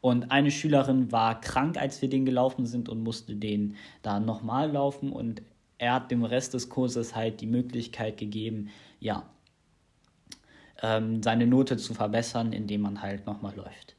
Und 0.02 0.32
eine 0.32 0.52
Schülerin 0.52 1.12
war 1.12 1.40
krank, 1.42 1.78
als 1.78 2.02
wir 2.02 2.10
den 2.10 2.26
gelaufen 2.26 2.66
sind 2.66 2.90
und 2.90 3.02
musste 3.02 3.36
den 3.36 3.76
da 4.02 4.20
nochmal 4.20 4.72
laufen. 4.72 5.12
Und 5.12 5.42
er 5.78 5.94
hat 5.94 6.12
dem 6.12 6.24
Rest 6.24 6.54
des 6.54 6.70
Kurses 6.70 7.16
halt 7.16 7.42
die 7.42 7.48
Möglichkeit 7.48 8.18
gegeben, 8.18 8.70
ja, 9.00 9.28
ähm, 10.82 11.24
seine 11.24 11.48
Note 11.48 11.78
zu 11.78 11.94
verbessern, 11.94 12.54
indem 12.54 12.82
man 12.82 13.02
halt 13.02 13.26
nochmal 13.26 13.56
läuft. 13.56 13.96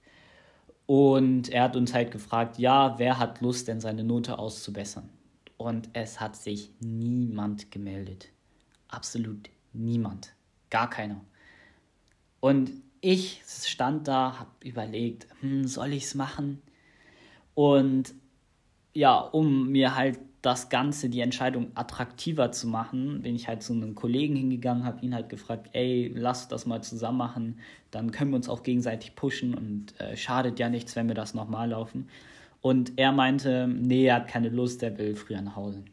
Und 0.86 1.48
er 1.48 1.64
hat 1.64 1.76
uns 1.76 1.92
halt 1.92 2.12
gefragt, 2.12 2.58
ja, 2.58 2.98
wer 2.98 3.18
hat 3.18 3.40
Lust, 3.40 3.66
denn 3.66 3.80
seine 3.80 4.04
Note 4.04 4.38
auszubessern? 4.38 5.08
Und 5.56 5.88
es 5.94 6.20
hat 6.20 6.36
sich 6.36 6.70
niemand 6.80 7.70
gemeldet. 7.72 8.28
Absolut 8.88 9.48
niemand. 9.72 10.34
Gar 10.70 10.90
keiner. 10.90 11.20
Und 12.40 12.70
ich 13.00 13.42
stand 13.46 14.08
da, 14.08 14.38
habe 14.38 14.50
überlegt, 14.64 15.26
hm, 15.40 15.66
soll 15.66 15.92
ich 15.92 16.04
es 16.04 16.14
machen? 16.14 16.62
Und 17.54 18.14
ja, 18.92 19.18
um 19.18 19.68
mir 19.68 19.94
halt 19.94 20.18
das 20.42 20.68
Ganze, 20.68 21.08
die 21.08 21.20
Entscheidung 21.20 21.72
attraktiver 21.74 22.52
zu 22.52 22.68
machen, 22.68 23.22
bin 23.22 23.34
ich 23.34 23.48
halt 23.48 23.62
zu 23.62 23.72
einem 23.72 23.94
Kollegen 23.94 24.36
hingegangen, 24.36 24.84
habe 24.84 25.04
ihn 25.04 25.14
halt 25.14 25.28
gefragt, 25.28 25.70
ey, 25.72 26.12
lass 26.14 26.48
das 26.48 26.66
mal 26.66 26.82
zusammen 26.82 27.18
machen, 27.18 27.60
dann 27.90 28.12
können 28.12 28.30
wir 28.30 28.36
uns 28.36 28.48
auch 28.48 28.62
gegenseitig 28.62 29.16
pushen 29.16 29.54
und 29.54 30.00
äh, 30.00 30.16
schadet 30.16 30.58
ja 30.58 30.68
nichts, 30.68 30.94
wenn 30.94 31.08
wir 31.08 31.14
das 31.14 31.34
nochmal 31.34 31.70
laufen. 31.70 32.08
Und 32.60 32.92
er 32.96 33.12
meinte, 33.12 33.66
nee, 33.68 34.06
er 34.06 34.16
hat 34.16 34.28
keine 34.28 34.48
Lust, 34.48 34.82
er 34.82 34.96
will 34.98 35.16
früher 35.16 35.42
nach 35.42 35.56
Hause. 35.56 35.84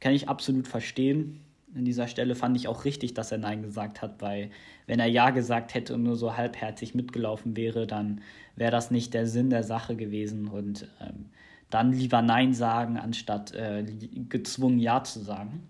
Kann 0.00 0.14
ich 0.14 0.28
absolut 0.28 0.68
verstehen 0.68 1.40
an 1.74 1.84
dieser 1.84 2.08
Stelle 2.08 2.34
fand 2.34 2.56
ich 2.56 2.68
auch 2.68 2.84
richtig, 2.84 3.14
dass 3.14 3.32
er 3.32 3.38
Nein 3.38 3.62
gesagt 3.62 4.02
hat, 4.02 4.20
weil 4.20 4.50
wenn 4.86 5.00
er 5.00 5.06
Ja 5.06 5.30
gesagt 5.30 5.74
hätte 5.74 5.94
und 5.94 6.02
nur 6.02 6.16
so 6.16 6.36
halbherzig 6.36 6.94
mitgelaufen 6.94 7.56
wäre, 7.56 7.86
dann 7.86 8.22
wäre 8.56 8.70
das 8.70 8.90
nicht 8.90 9.14
der 9.14 9.26
Sinn 9.26 9.50
der 9.50 9.62
Sache 9.62 9.96
gewesen 9.96 10.48
und 10.48 10.88
ähm, 11.00 11.26
dann 11.70 11.92
lieber 11.92 12.22
Nein 12.22 12.54
sagen, 12.54 12.96
anstatt 12.96 13.52
äh, 13.54 13.84
gezwungen 14.28 14.78
Ja 14.78 15.04
zu 15.04 15.20
sagen. 15.20 15.68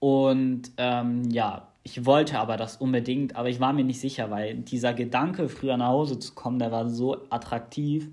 Und 0.00 0.72
ähm, 0.76 1.30
ja, 1.30 1.68
ich 1.84 2.04
wollte 2.04 2.38
aber 2.38 2.56
das 2.56 2.76
unbedingt, 2.76 3.36
aber 3.36 3.48
ich 3.48 3.60
war 3.60 3.72
mir 3.72 3.84
nicht 3.84 4.00
sicher, 4.00 4.30
weil 4.30 4.56
dieser 4.56 4.94
Gedanke, 4.94 5.48
früher 5.48 5.76
nach 5.76 5.88
Hause 5.88 6.18
zu 6.18 6.34
kommen, 6.34 6.58
der 6.58 6.72
war 6.72 6.88
so 6.88 7.28
attraktiv 7.30 8.08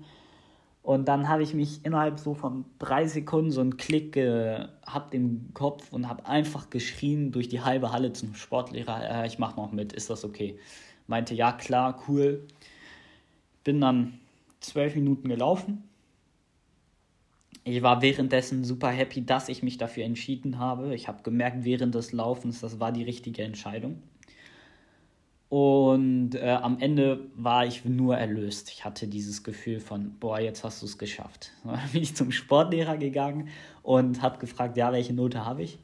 und 0.82 1.06
dann 1.06 1.28
habe 1.28 1.44
ich 1.44 1.54
mich 1.54 1.84
innerhalb 1.84 2.18
so 2.18 2.34
von 2.34 2.64
drei 2.80 3.06
Sekunden 3.06 3.52
so 3.52 3.60
einen 3.60 3.76
Klick 3.76 4.12
gehabt 4.12 5.14
im 5.14 5.54
Kopf 5.54 5.92
und 5.92 6.08
habe 6.08 6.26
einfach 6.26 6.70
geschrien 6.70 7.30
durch 7.30 7.48
die 7.48 7.60
halbe 7.60 7.92
Halle 7.92 8.12
zum 8.12 8.34
Sportlehrer, 8.34 9.22
äh, 9.22 9.26
ich 9.26 9.38
mache 9.38 9.56
noch 9.56 9.70
mit, 9.70 9.92
ist 9.92 10.10
das 10.10 10.24
okay? 10.24 10.58
Meinte, 11.06 11.34
ja 11.34 11.52
klar, 11.52 12.02
cool. 12.08 12.46
Bin 13.62 13.80
dann 13.80 14.18
zwölf 14.60 14.96
Minuten 14.96 15.28
gelaufen. 15.28 15.84
Ich 17.64 17.80
war 17.82 18.02
währenddessen 18.02 18.64
super 18.64 18.88
happy, 18.88 19.24
dass 19.24 19.48
ich 19.48 19.62
mich 19.62 19.78
dafür 19.78 20.04
entschieden 20.04 20.58
habe. 20.58 20.96
Ich 20.96 21.06
habe 21.06 21.22
gemerkt 21.22 21.64
während 21.64 21.94
des 21.94 22.10
Laufens, 22.10 22.60
das 22.60 22.80
war 22.80 22.90
die 22.90 23.04
richtige 23.04 23.42
Entscheidung. 23.42 24.02
Und 25.52 26.34
äh, 26.36 26.48
am 26.48 26.78
Ende 26.80 27.28
war 27.34 27.66
ich 27.66 27.84
nur 27.84 28.16
erlöst. 28.16 28.70
Ich 28.70 28.86
hatte 28.86 29.06
dieses 29.06 29.44
Gefühl 29.44 29.80
von, 29.80 30.18
boah, 30.18 30.40
jetzt 30.40 30.64
hast 30.64 30.80
du 30.80 30.86
es 30.86 30.96
geschafft. 30.96 31.50
Dann 31.64 31.90
bin 31.92 32.02
ich 32.02 32.16
zum 32.16 32.32
Sportlehrer 32.32 32.96
gegangen 32.96 33.50
und 33.82 34.22
habe 34.22 34.38
gefragt, 34.38 34.78
ja, 34.78 34.92
welche 34.92 35.12
Note 35.12 35.44
habe 35.44 35.64
ich? 35.64 35.78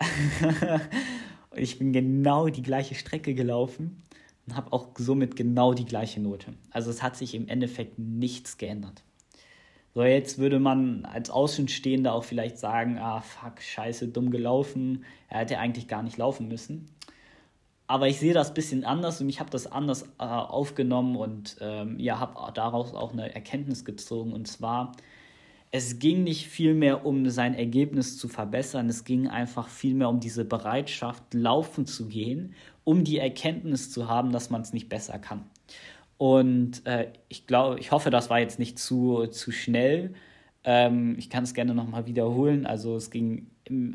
ich 1.54 1.78
bin 1.78 1.92
genau 1.92 2.48
die 2.48 2.64
gleiche 2.64 2.96
Strecke 2.96 3.34
gelaufen 3.34 4.02
und 4.48 4.56
habe 4.56 4.72
auch 4.72 4.88
somit 4.98 5.36
genau 5.36 5.74
die 5.74 5.86
gleiche 5.86 6.20
Note. 6.20 6.54
Also 6.72 6.90
es 6.90 7.00
hat 7.00 7.14
sich 7.14 7.36
im 7.36 7.46
Endeffekt 7.46 8.00
nichts 8.00 8.58
geändert. 8.58 9.04
So, 9.94 10.02
jetzt 10.02 10.38
würde 10.38 10.58
man 10.58 11.04
als 11.04 11.30
Außenstehender 11.30 12.12
auch 12.12 12.24
vielleicht 12.24 12.58
sagen, 12.58 12.98
ah, 12.98 13.20
fuck, 13.20 13.62
scheiße, 13.62 14.08
dumm 14.08 14.32
gelaufen. 14.32 15.04
Er 15.28 15.38
hätte 15.38 15.60
eigentlich 15.60 15.86
gar 15.86 16.02
nicht 16.02 16.16
laufen 16.16 16.48
müssen 16.48 16.88
aber 17.86 18.08
ich 18.08 18.18
sehe 18.18 18.32
das 18.32 18.48
ein 18.48 18.54
bisschen 18.54 18.84
anders 18.84 19.20
und 19.20 19.28
ich 19.28 19.40
habe 19.40 19.50
das 19.50 19.70
anders 19.70 20.04
äh, 20.18 20.24
aufgenommen 20.24 21.16
und 21.16 21.56
ähm, 21.60 21.98
ja, 21.98 22.18
habe 22.18 22.52
daraus 22.54 22.94
auch 22.94 23.12
eine 23.12 23.34
Erkenntnis 23.34 23.84
gezogen. 23.84 24.32
Und 24.32 24.48
zwar, 24.48 24.92
es 25.70 25.98
ging 25.98 26.24
nicht 26.24 26.46
viel 26.46 26.72
mehr 26.74 27.04
um 27.04 27.28
sein 27.28 27.54
Ergebnis 27.54 28.16
zu 28.16 28.28
verbessern, 28.28 28.88
es 28.88 29.04
ging 29.04 29.28
einfach 29.28 29.68
viel 29.68 29.94
mehr 29.94 30.08
um 30.08 30.20
diese 30.20 30.44
Bereitschaft, 30.44 31.34
laufen 31.34 31.84
zu 31.84 32.08
gehen, 32.08 32.54
um 32.84 33.04
die 33.04 33.18
Erkenntnis 33.18 33.90
zu 33.90 34.08
haben, 34.08 34.32
dass 34.32 34.48
man 34.48 34.62
es 34.62 34.72
nicht 34.72 34.88
besser 34.88 35.18
kann. 35.18 35.44
Und 36.16 36.86
äh, 36.86 37.08
ich 37.28 37.46
glaube, 37.46 37.78
ich 37.80 37.90
hoffe, 37.90 38.08
das 38.10 38.30
war 38.30 38.38
jetzt 38.38 38.58
nicht 38.58 38.78
zu, 38.78 39.26
zu 39.26 39.52
schnell. 39.52 40.14
Ähm, 40.64 41.16
ich 41.18 41.30
kann 41.30 41.44
es 41.44 41.54
gerne 41.54 41.74
nochmal 41.74 42.06
wiederholen. 42.06 42.66
Also 42.66 42.96
es 42.96 43.10
ging 43.10 43.46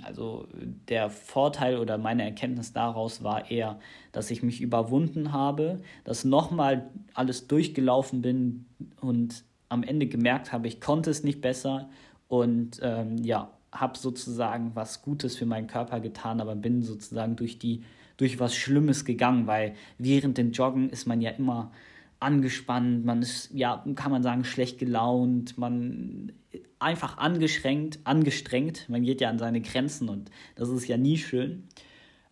also 0.04 0.48
der 0.88 1.10
Vorteil 1.10 1.78
oder 1.78 1.98
meine 1.98 2.24
Erkenntnis 2.24 2.74
daraus 2.74 3.24
war 3.24 3.52
eher, 3.52 3.80
dass 4.12 4.32
ich 4.32 4.42
mich 4.42 4.62
überwunden 4.62 5.32
habe, 5.32 5.82
dass 6.04 6.26
nochmal 6.26 6.90
alles 7.14 7.48
durchgelaufen 7.48 8.22
bin 8.22 8.66
und 9.00 9.44
am 9.70 9.84
Ende 9.84 10.08
gemerkt 10.08 10.52
habe, 10.52 10.68
ich 10.68 10.82
konnte 10.82 11.12
es 11.12 11.24
nicht 11.24 11.42
besser 11.42 11.90
und 12.28 12.80
ähm, 12.82 13.18
ja, 13.24 13.52
habe 13.72 13.98
sozusagen 13.98 14.72
was 14.74 15.04
Gutes 15.04 15.38
für 15.38 15.46
meinen 15.46 15.68
Körper 15.68 16.00
getan, 16.00 16.42
aber 16.42 16.56
bin 16.56 16.82
sozusagen 16.82 17.36
durch 17.36 17.60
die 17.60 17.84
durch 18.18 18.38
was 18.38 18.54
Schlimmes 18.54 19.06
gegangen, 19.06 19.48
weil 19.48 19.76
während 19.98 20.38
dem 20.38 20.52
Joggen 20.52 20.90
ist 20.90 21.08
man 21.08 21.22
ja 21.22 21.32
immer 21.32 21.72
angespannt, 22.20 23.06
man 23.06 23.22
ist, 23.22 23.52
ja, 23.54 23.84
kann 23.96 24.12
man 24.12 24.24
sagen, 24.24 24.44
schlecht 24.44 24.78
gelaunt, 24.78 25.58
man 25.58 26.34
einfach 26.80 27.18
angeschränkt, 27.18 28.00
angestrengt, 28.04 28.88
man 28.90 29.04
geht 29.04 29.22
ja 29.22 29.30
an 29.30 29.40
seine 29.40 29.62
Grenzen 29.62 30.10
und 30.10 30.32
das 30.56 30.70
ist 30.70 30.88
ja 30.88 30.98
nie 30.98 31.18
schön. 31.18 31.68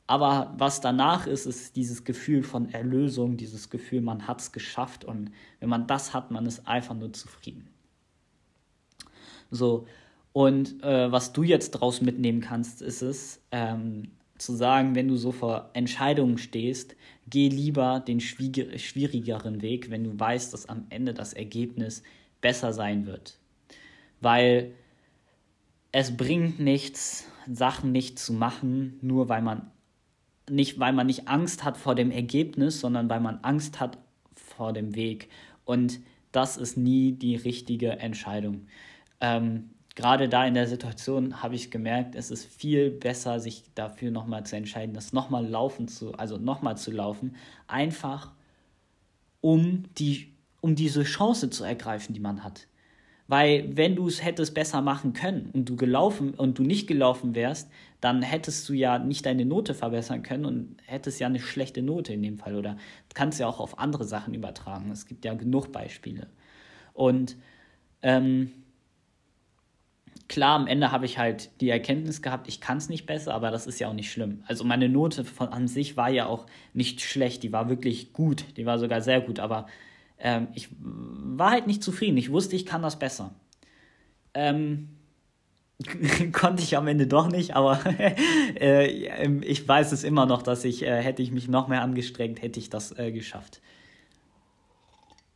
Aber 0.08 0.54
was 0.58 0.80
danach 0.80 1.28
ist, 1.28 1.46
ist 1.46 1.76
dieses 1.76 2.06
Gefühl 2.06 2.42
von 2.44 2.70
Erlösung, 2.70 3.36
dieses 3.36 3.70
Gefühl, 3.70 4.02
man 4.02 4.26
hat 4.26 4.40
es 4.40 4.54
geschafft 4.54 5.04
und 5.04 5.32
wenn 5.60 5.68
man 5.68 5.86
das 5.86 6.14
hat, 6.14 6.32
man 6.32 6.46
ist 6.46 6.66
einfach 6.66 6.96
nur 6.96 7.12
zufrieden. 7.12 7.68
So, 9.52 9.86
und 10.32 10.82
äh, 10.84 11.12
was 11.12 11.34
du 11.34 11.44
jetzt 11.44 11.72
draus 11.72 12.02
mitnehmen 12.02 12.42
kannst, 12.42 12.82
ist 12.82 13.02
es, 13.02 13.42
ähm, 13.52 14.12
zu 14.38 14.56
sagen, 14.56 14.96
wenn 14.96 15.08
du 15.08 15.16
so 15.16 15.32
vor 15.32 15.70
Entscheidungen 15.74 16.38
stehst, 16.38 16.96
geh 17.30 17.50
lieber 17.50 18.00
den 18.00 18.20
schwierigeren 18.20 19.62
Weg, 19.62 19.90
wenn 19.90 20.04
du 20.04 20.20
weißt, 20.20 20.54
dass 20.54 20.70
am 20.70 20.86
Ende 20.90 21.14
das 21.14 21.34
Ergebnis 21.34 22.04
besser 22.42 22.74
sein 22.74 23.06
wird. 23.06 23.38
Weil 24.22 24.74
es 25.92 26.16
bringt 26.16 26.60
nichts, 26.60 27.28
Sachen 27.52 27.92
nicht 27.92 28.20
zu 28.20 28.34
machen, 28.34 29.00
nur 29.02 29.30
weil 29.30 29.42
man 29.42 29.72
nicht, 30.50 30.80
weil 30.80 30.94
man 30.94 31.08
nicht 31.08 31.28
Angst 31.28 31.64
hat 31.64 31.78
vor 31.78 31.96
dem 31.96 32.12
Ergebnis, 32.12 32.80
sondern 32.80 33.10
weil 33.10 33.20
man 33.20 33.40
Angst 33.42 33.80
hat 33.80 33.98
vor 34.34 34.74
dem 34.74 34.96
Weg. 34.96 35.30
Und 35.66 36.00
das 36.32 36.58
ist 36.58 36.78
nie 36.78 37.14
die 37.14 37.36
richtige 37.36 38.00
Entscheidung. 38.00 38.68
Ähm, 39.20 39.72
gerade 39.98 40.30
da 40.30 40.46
in 40.46 40.54
der 40.54 40.68
Situation 40.68 41.42
habe 41.42 41.56
ich 41.56 41.72
gemerkt, 41.72 42.14
es 42.14 42.30
ist 42.30 42.46
viel 42.46 42.92
besser, 42.92 43.40
sich 43.40 43.64
dafür 43.74 44.12
nochmal 44.12 44.46
zu 44.46 44.56
entscheiden, 44.56 44.94
das 44.94 45.12
nochmal 45.12 45.46
laufen 45.48 45.88
zu, 45.88 46.14
also 46.14 46.38
nochmal 46.38 46.78
zu 46.78 46.92
laufen, 46.92 47.36
einfach 47.66 48.32
um 49.42 49.86
die, 49.98 50.36
um 50.62 50.76
diese 50.76 51.02
Chance 51.02 51.50
zu 51.50 51.64
ergreifen, 51.64 52.14
die 52.14 52.20
man 52.20 52.44
hat. 52.44 52.68
Weil 53.26 53.76
wenn 53.76 53.96
du 53.96 54.08
es 54.08 54.24
hättest 54.24 54.54
besser 54.54 54.84
machen 54.84 55.14
können 55.14 55.50
und 55.52 55.68
du 55.68 55.76
gelaufen 55.76 56.36
und 56.36 56.60
du 56.60 56.64
nicht 56.64 56.86
gelaufen 56.86 57.34
wärst, 57.34 57.68
dann 58.00 58.22
hättest 58.22 58.70
du 58.70 58.74
ja 58.74 59.00
nicht 59.00 59.26
deine 59.26 59.46
Note 59.46 59.74
verbessern 59.74 60.22
können 60.22 60.46
und 60.46 60.78
hättest 60.86 61.20
ja 61.20 61.26
eine 61.26 61.40
schlechte 61.40 61.82
Note 61.82 62.14
in 62.14 62.22
dem 62.22 62.38
Fall. 62.38 62.56
Oder 62.56 62.78
kannst 63.16 63.40
ja 63.40 63.48
auch 63.48 63.60
auf 63.60 63.80
andere 63.80 64.04
Sachen 64.04 64.36
übertragen. 64.36 64.92
Es 64.92 65.08
gibt 65.08 65.26
ja 65.26 65.34
genug 65.34 65.72
Beispiele. 65.72 66.28
Und 66.94 67.36
ähm, 68.04 68.52
klar, 70.28 70.56
am 70.56 70.68
Ende 70.68 70.92
habe 70.92 71.06
ich 71.06 71.18
halt 71.18 71.50
die 71.62 71.70
Erkenntnis 71.70 72.22
gehabt, 72.22 72.48
ich 72.48 72.60
kann 72.62 72.78
es 72.78 72.90
nicht 72.90 73.06
besser, 73.06 73.34
aber 73.34 73.52
das 73.52 73.68
ist 73.68 73.80
ja 73.80 73.88
auch 73.88 73.94
nicht 73.94 74.12
schlimm. 74.12 74.44
Also 74.48 74.64
meine 74.64 74.90
Note 74.90 75.24
von 75.24 75.50
an 75.50 75.68
sich 75.68 75.98
war 75.98 76.10
ja 76.10 76.26
auch 76.26 76.46
nicht 76.74 77.02
schlecht, 77.02 77.44
die 77.44 77.52
war 77.52 77.70
wirklich 77.70 78.14
gut, 78.14 78.46
die 78.58 78.66
war 78.66 78.80
sogar 78.80 79.02
sehr 79.02 79.22
gut, 79.22 79.40
aber 79.40 79.68
ähm, 80.20 80.48
ich 80.54 80.70
war 80.80 81.52
halt 81.52 81.68
nicht 81.68 81.84
zufrieden. 81.84 82.18
Ich 82.18 82.32
wusste, 82.32 82.56
ich 82.56 82.66
kann 82.66 82.82
das 82.82 83.00
besser. 83.00 83.34
Ähm, 84.34 84.90
konnte 86.34 86.64
ich 86.64 86.76
am 86.76 86.88
Ende 86.88 87.08
doch 87.08 87.30
nicht, 87.30 87.56
aber 87.56 87.80
äh, 88.60 89.28
ich 89.42 89.68
weiß 89.68 89.92
es 89.92 90.04
immer 90.04 90.26
noch, 90.26 90.42
dass 90.42 90.66
ich, 90.66 90.84
äh, 90.84 91.02
hätte 91.02 91.22
ich 91.22 91.32
mich 91.32 91.48
noch 91.48 91.68
mehr 91.68 91.82
angestrengt, 91.82 92.42
hätte 92.42 92.60
ich 92.60 92.70
das 92.70 92.98
äh, 92.98 93.12
geschafft. 93.12 93.62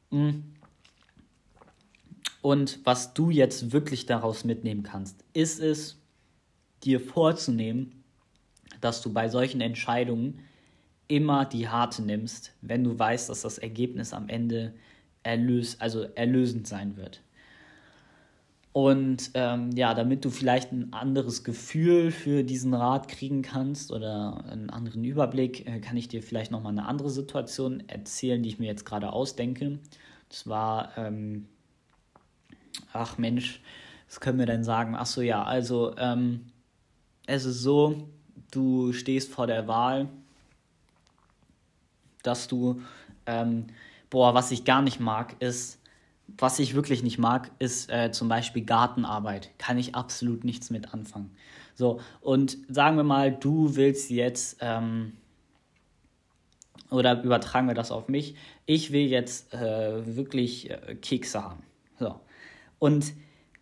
Mhm. 0.10 0.44
Und 2.42 2.80
was 2.84 3.14
du 3.14 3.30
jetzt 3.30 3.72
wirklich 3.72 4.06
daraus 4.06 4.44
mitnehmen 4.44 4.84
kannst, 4.84 5.24
ist 5.34 5.60
es, 5.60 5.98
dir 6.84 7.00
vorzunehmen, 7.00 8.04
dass 8.80 9.04
du 9.04 9.14
bei 9.14 9.30
solchen 9.30 9.62
Entscheidungen 9.62 10.40
immer 11.08 11.46
die 11.46 11.68
harte 11.68 12.02
nimmst, 12.02 12.54
wenn 12.62 12.84
du 12.84 12.98
weißt, 12.98 13.30
dass 13.30 13.42
das 13.42 13.60
Ergebnis 13.60 14.14
am 14.14 14.30
Ende 14.30 14.74
erlös 15.24 15.80
also 15.80 16.04
erlösend 16.16 16.68
sein 16.68 16.98
wird. 16.98 17.22
Und 18.74 19.32
ähm, 19.34 19.72
ja, 19.76 19.94
damit 19.94 20.24
du 20.24 20.30
vielleicht 20.30 20.72
ein 20.72 20.94
anderes 20.94 21.44
Gefühl 21.44 22.10
für 22.10 22.44
diesen 22.44 22.74
Rat 22.74 23.10
kriegen 23.10 23.42
kannst 23.42 23.92
oder 23.92 24.46
einen 24.50 24.70
anderen 24.70 25.04
Überblick, 25.04 25.68
äh, 25.68 25.82
kann 25.82 25.98
ich 25.98 26.08
dir 26.08 26.24
vielleicht 26.24 26.52
nochmal 26.52 26.72
eine 26.72 26.86
andere 26.86 27.10
Situation 27.10 27.84
erzählen, 27.88 28.42
die 28.42 28.48
ich 28.48 28.60
mir 28.60 28.68
jetzt 28.68 28.86
gerade 28.86 29.12
ausdenke. 29.12 29.80
Das 30.30 30.48
war, 30.48 30.98
ähm, 30.98 31.48
ach 32.94 33.18
Mensch, 33.18 33.62
was 34.08 34.20
können 34.20 34.40
wir 34.40 34.46
denn 34.46 34.64
sagen? 34.64 34.96
Ach 34.98 35.06
so, 35.06 35.22
ja, 35.22 35.44
also 35.44 35.96
ähm, 35.98 36.48
es 37.28 37.46
ist 37.46 37.62
so, 37.62 38.10
du 38.52 38.94
stehst 38.94 39.32
vor 39.32 39.48
der 39.48 39.68
Wahl 39.68 40.10
dass 42.24 42.48
du, 42.48 42.82
ähm, 43.26 43.68
boah, 44.10 44.34
was 44.34 44.52
ich 44.52 44.66
gar 44.66 44.82
nicht 44.82 45.00
mag, 45.00 45.36
ist, 45.40 45.80
was 46.38 46.60
ich 46.60 46.76
wirklich 46.76 47.04
nicht 47.04 47.18
mag, 47.18 47.52
ist 47.60 47.90
äh, 47.92 48.12
zum 48.12 48.30
Beispiel 48.30 48.64
Gartenarbeit. 48.64 49.52
Kann 49.58 49.78
ich 49.78 49.96
absolut 49.96 50.44
nichts 50.44 50.70
mit 50.70 50.94
anfangen. 50.94 51.32
So, 51.76 52.00
und 52.22 52.58
sagen 52.70 52.98
wir 52.98 53.04
mal, 53.04 53.32
du 53.32 53.76
willst 53.76 54.10
jetzt, 54.10 54.58
ähm, 54.62 55.14
oder 56.90 57.22
übertragen 57.24 57.68
wir 57.68 57.74
das 57.74 57.92
auf 57.92 58.08
mich, 58.08 58.36
ich 58.66 58.92
will 58.92 59.08
jetzt 59.08 59.54
äh, 59.54 60.16
wirklich 60.16 60.70
äh, 60.70 60.96
Kekse 60.96 61.44
haben. 61.44 61.64
So. 62.00 62.20
Und 62.82 63.14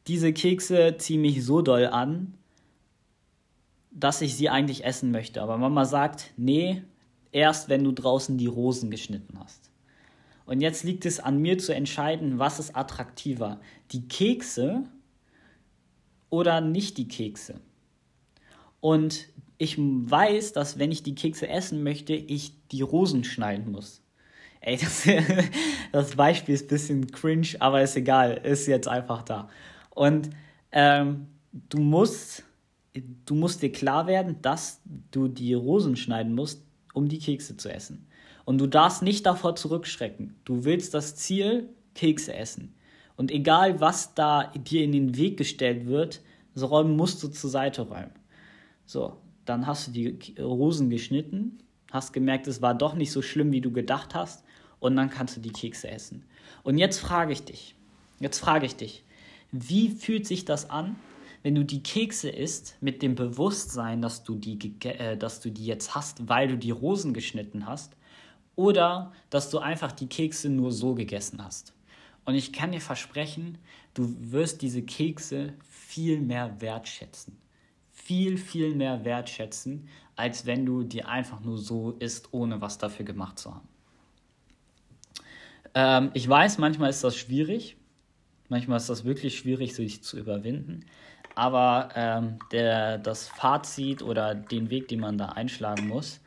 diese 0.07 0.31
Kekse 0.31 0.95
ziehen 0.97 1.19
mich 1.19 1.43
so 1.43 1.61
doll 1.61 1.87
an, 1.87 2.35
dass 3.91 4.21
ich 4.21 4.37
sie 4.37 4.47
eigentlich 4.47 4.85
essen 4.85 5.11
möchte. 5.11 5.41
Aber 5.41 5.57
Mama 5.57 5.83
sagt, 5.83 6.31
nee, 6.37 6.83
erst 7.33 7.67
wenn 7.67 7.83
du 7.83 7.91
draußen 7.91 8.37
die 8.37 8.47
Rosen 8.47 8.89
geschnitten 8.89 9.37
hast. 9.37 9.71
Und 10.45 10.61
jetzt 10.61 10.85
liegt 10.85 11.05
es 11.05 11.19
an 11.19 11.39
mir 11.39 11.57
zu 11.57 11.75
entscheiden, 11.75 12.39
was 12.39 12.59
ist 12.59 12.77
attraktiver, 12.77 13.59
die 13.91 14.07
Kekse 14.07 14.85
oder 16.29 16.61
nicht 16.61 16.97
die 16.97 17.09
Kekse. 17.09 17.59
Und 18.79 19.27
ich 19.57 19.77
weiß, 19.77 20.53
dass 20.53 20.79
wenn 20.79 20.93
ich 20.93 21.03
die 21.03 21.15
Kekse 21.15 21.49
essen 21.49 21.83
möchte, 21.83 22.13
ich 22.13 22.53
die 22.69 22.83
Rosen 22.83 23.25
schneiden 23.25 23.73
muss. 23.73 24.01
Ey, 24.61 24.77
das, 24.77 25.07
das 25.91 26.15
Beispiel 26.15 26.55
ist 26.55 26.65
ein 26.65 26.67
bisschen 26.67 27.07
cringe, 27.11 27.47
aber 27.59 27.81
ist 27.81 27.95
egal, 27.95 28.41
ist 28.43 28.67
jetzt 28.67 28.87
einfach 28.87 29.23
da. 29.23 29.49
Und 29.89 30.29
ähm, 30.71 31.27
du 31.51 31.79
musst, 31.79 32.43
du 33.25 33.35
musst 33.35 33.61
dir 33.61 33.71
klar 33.71 34.07
werden, 34.07 34.41
dass 34.41 34.81
du 35.11 35.27
die 35.27 35.53
Rosen 35.53 35.95
schneiden 35.95 36.35
musst, 36.35 36.63
um 36.93 37.07
die 37.07 37.19
Kekse 37.19 37.57
zu 37.57 37.71
essen. 37.73 38.07
Und 38.45 38.57
du 38.57 38.67
darfst 38.67 39.03
nicht 39.03 39.25
davor 39.25 39.55
zurückschrecken. 39.55 40.35
Du 40.43 40.65
willst 40.65 40.93
das 40.93 41.15
Ziel 41.15 41.69
Kekse 41.93 42.33
essen. 42.33 42.73
Und 43.15 43.31
egal, 43.31 43.79
was 43.79 44.13
da 44.15 44.51
dir 44.55 44.83
in 44.83 44.91
den 44.91 45.17
Weg 45.17 45.37
gestellt 45.37 45.87
wird, 45.87 46.21
so 46.55 46.67
räumen 46.67 46.95
musst 46.95 47.21
du 47.21 47.27
zur 47.27 47.49
Seite 47.49 47.83
räumen. 47.83 48.11
So, 48.85 49.17
dann 49.45 49.67
hast 49.67 49.87
du 49.87 49.91
die 49.91 50.39
Rosen 50.39 50.89
geschnitten, 50.89 51.59
hast 51.91 52.13
gemerkt, 52.13 52.47
es 52.47 52.61
war 52.61 52.73
doch 52.73 52.95
nicht 52.95 53.11
so 53.11 53.21
schlimm, 53.21 53.51
wie 53.51 53.61
du 53.61 53.71
gedacht 53.71 54.15
hast, 54.15 54.43
und 54.79 54.95
dann 54.95 55.09
kannst 55.09 55.37
du 55.37 55.41
die 55.41 55.51
Kekse 55.51 55.89
essen. 55.89 56.23
Und 56.63 56.77
jetzt 56.77 56.99
frage 56.99 57.33
ich 57.33 57.43
dich, 57.43 57.75
jetzt 58.19 58.39
frage 58.39 58.65
ich 58.65 58.75
dich, 58.75 59.03
wie 59.51 59.89
fühlt 59.89 60.27
sich 60.27 60.45
das 60.45 60.69
an, 60.69 60.95
wenn 61.43 61.55
du 61.55 61.63
die 61.63 61.81
Kekse 61.81 62.29
isst 62.29 62.75
mit 62.81 63.01
dem 63.01 63.15
Bewusstsein, 63.15 64.01
dass 64.01 64.23
du 64.23 64.35
die, 64.35 64.73
äh, 64.83 65.17
dass 65.17 65.39
du 65.39 65.49
die 65.49 65.65
jetzt 65.65 65.95
hast, 65.95 66.27
weil 66.27 66.47
du 66.47 66.57
die 66.57 66.71
Rosen 66.71 67.13
geschnitten 67.13 67.65
hast, 67.65 67.95
oder 68.55 69.13
dass 69.29 69.49
du 69.49 69.59
einfach 69.59 69.93
die 69.93 70.07
Kekse 70.07 70.49
nur 70.49 70.73
so 70.73 70.93
gegessen 70.93 71.43
hast. 71.43 71.73
Und 72.25 72.35
ich 72.35 72.51
kann 72.51 72.73
dir 72.73 72.81
versprechen, 72.81 73.57
du 73.93 74.13
wirst 74.19 74.61
diese 74.61 74.81
Kekse 74.81 75.53
viel 75.69 76.19
mehr 76.19 76.59
wertschätzen. 76.59 77.37
Viel, 77.93 78.37
viel 78.37 78.75
mehr 78.75 79.05
wertschätzen, 79.05 79.87
als 80.15 80.45
wenn 80.45 80.65
du 80.65 80.83
die 80.83 81.05
einfach 81.05 81.39
nur 81.39 81.57
so 81.57 81.91
isst, 81.99 82.33
ohne 82.33 82.59
was 82.59 82.77
dafür 82.77 83.05
gemacht 83.05 83.39
zu 83.39 83.55
haben. 83.55 83.67
Ähm, 85.73 86.11
ich 86.13 86.27
weiß, 86.27 86.57
manchmal 86.57 86.89
ist 86.89 87.03
das 87.03 87.15
schwierig. 87.15 87.77
Manchmal 88.49 88.77
ist 88.77 88.89
das 88.89 89.05
wirklich 89.05 89.37
schwierig, 89.37 89.75
sich 89.75 90.03
zu 90.03 90.17
überwinden. 90.17 90.85
Aber 91.35 91.89
ähm, 91.95 92.39
der, 92.51 92.97
das 92.97 93.27
Fazit 93.27 94.01
oder 94.01 94.35
den 94.35 94.69
Weg, 94.69 94.87
den 94.87 94.99
man 94.99 95.17
da 95.17 95.27
einschlagen 95.27 95.87
muss, 95.87 96.19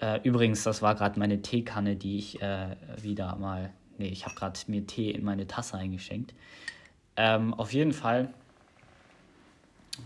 äh, 0.00 0.20
übrigens, 0.22 0.62
das 0.62 0.82
war 0.82 0.94
gerade 0.94 1.18
meine 1.18 1.42
Teekanne, 1.42 1.96
die 1.96 2.18
ich 2.18 2.40
äh, 2.40 2.76
wieder 3.00 3.34
mal, 3.36 3.72
nee, 3.98 4.08
ich 4.08 4.24
habe 4.24 4.34
gerade 4.36 4.58
mir 4.68 4.86
Tee 4.86 5.10
in 5.10 5.24
meine 5.24 5.46
Tasse 5.46 5.76
eingeschenkt. 5.76 6.34
Ähm, 7.16 7.52
auf 7.54 7.72
jeden 7.72 7.92
Fall, 7.92 8.32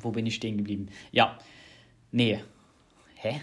wo 0.01 0.11
bin 0.11 0.25
ich 0.25 0.35
stehen 0.35 0.57
geblieben? 0.57 0.89
Ja, 1.11 1.39
nee, 2.11 2.43
hä? 3.17 3.43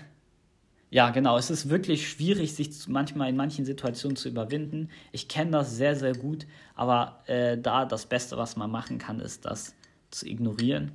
Ja, 0.91 1.11
genau. 1.11 1.37
Es 1.37 1.51
ist 1.51 1.69
wirklich 1.69 2.09
schwierig, 2.09 2.55
sich 2.55 2.87
manchmal 2.87 3.29
in 3.29 3.35
manchen 3.35 3.63
Situationen 3.63 4.15
zu 4.15 4.27
überwinden. 4.27 4.89
Ich 5.11 5.27
kenne 5.27 5.51
das 5.51 5.75
sehr, 5.75 5.95
sehr 5.95 6.13
gut. 6.13 6.47
Aber 6.75 7.21
äh, 7.27 7.57
da 7.57 7.85
das 7.85 8.07
Beste, 8.07 8.37
was 8.37 8.55
man 8.55 8.71
machen 8.71 8.97
kann, 8.97 9.19
ist 9.19 9.45
das 9.45 9.75
zu 10.09 10.27
ignorieren 10.27 10.91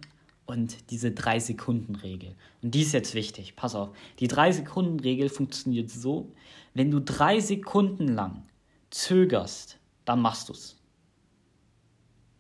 und 0.47 0.91
diese 0.91 1.09
3-Sekunden-Regel. 1.09 2.35
Und 2.63 2.75
die 2.75 2.83
ist 2.83 2.93
jetzt 2.93 3.15
wichtig, 3.15 3.55
pass 3.57 3.75
auf. 3.75 3.91
Die 4.19 4.29
3-Sekunden-Regel 4.29 5.29
funktioniert 5.29 5.91
so, 5.91 6.33
wenn 6.75 6.91
du 6.91 7.01
drei 7.01 7.39
Sekunden 7.39 8.09
lang 8.09 8.43
zögerst, 8.91 9.79
dann 10.05 10.21
machst 10.21 10.49
du 10.49 10.53
es. 10.53 10.77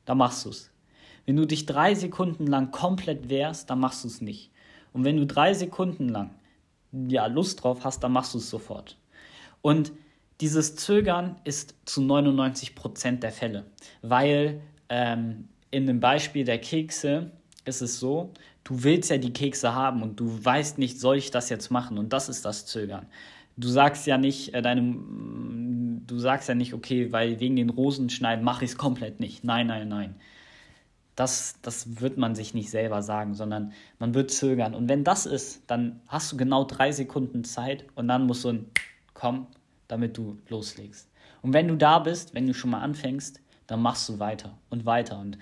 Dann 0.04 0.18
machst 0.18 0.44
du 0.44 0.50
es. 0.50 0.70
Wenn 1.24 1.36
du 1.36 1.46
dich 1.46 1.66
drei 1.66 1.94
Sekunden 1.94 2.46
lang 2.46 2.72
komplett 2.72 3.28
wehrst, 3.28 3.70
dann 3.70 3.80
machst 3.80 4.04
du 4.04 4.08
es 4.08 4.20
nicht. 4.20 4.50
Und 4.92 5.04
wenn 5.04 5.16
du 5.16 5.26
drei 5.26 5.54
Sekunden 5.54 6.08
lang 6.08 6.30
ja, 7.08 7.26
Lust 7.26 7.62
drauf 7.62 7.84
hast, 7.84 8.02
dann 8.02 8.12
machst 8.12 8.34
du 8.34 8.38
es 8.38 8.50
sofort. 8.50 8.96
Und 9.62 9.92
dieses 10.40 10.76
Zögern 10.76 11.36
ist 11.44 11.74
zu 11.84 12.00
99% 12.00 13.20
der 13.20 13.32
Fälle, 13.32 13.64
weil 14.02 14.60
ähm, 14.88 15.48
in 15.70 15.86
dem 15.86 16.00
Beispiel 16.00 16.44
der 16.44 16.58
Kekse 16.58 17.30
ist 17.64 17.82
es 17.82 17.98
so, 17.98 18.32
du 18.64 18.82
willst 18.82 19.10
ja 19.10 19.18
die 19.18 19.32
Kekse 19.32 19.74
haben 19.74 20.02
und 20.02 20.20
du 20.20 20.44
weißt 20.44 20.78
nicht, 20.78 21.00
soll 21.00 21.16
ich 21.16 21.30
das 21.30 21.50
jetzt 21.50 21.70
machen? 21.70 21.98
Und 21.98 22.12
das 22.12 22.28
ist 22.28 22.44
das 22.44 22.66
Zögern. 22.66 23.06
Du 23.56 23.68
sagst 23.68 24.06
ja 24.06 24.18
nicht, 24.18 24.52
äh, 24.54 24.62
deinem, 24.62 26.02
du 26.06 26.18
sagst 26.18 26.48
ja 26.48 26.54
nicht, 26.54 26.74
okay, 26.74 27.12
weil 27.12 27.40
wegen 27.40 27.56
den 27.56 27.70
Rosenschneiden 27.70 28.44
mache 28.44 28.64
ich 28.64 28.72
es 28.72 28.76
komplett 28.76 29.20
nicht. 29.20 29.44
Nein, 29.44 29.68
nein, 29.68 29.88
nein. 29.88 30.16
Das, 31.16 31.56
das 31.62 32.00
wird 32.00 32.18
man 32.18 32.34
sich 32.34 32.54
nicht 32.54 32.70
selber 32.70 33.02
sagen, 33.02 33.34
sondern 33.34 33.72
man 33.98 34.14
wird 34.14 34.30
zögern. 34.30 34.74
Und 34.74 34.88
wenn 34.88 35.04
das 35.04 35.26
ist, 35.26 35.62
dann 35.68 36.00
hast 36.08 36.32
du 36.32 36.36
genau 36.36 36.64
drei 36.64 36.90
Sekunden 36.90 37.44
Zeit 37.44 37.84
und 37.94 38.08
dann 38.08 38.26
musst 38.26 38.44
du 38.44 38.50
ein 38.50 38.66
Komm, 39.14 39.46
damit 39.86 40.16
du 40.16 40.38
loslegst. 40.48 41.08
Und 41.42 41.52
wenn 41.52 41.68
du 41.68 41.76
da 41.76 42.00
bist, 42.00 42.34
wenn 42.34 42.46
du 42.46 42.54
schon 42.54 42.70
mal 42.70 42.80
anfängst, 42.80 43.40
dann 43.66 43.80
machst 43.80 44.08
du 44.08 44.18
weiter 44.18 44.58
und 44.70 44.86
weiter. 44.86 45.18
Und 45.18 45.38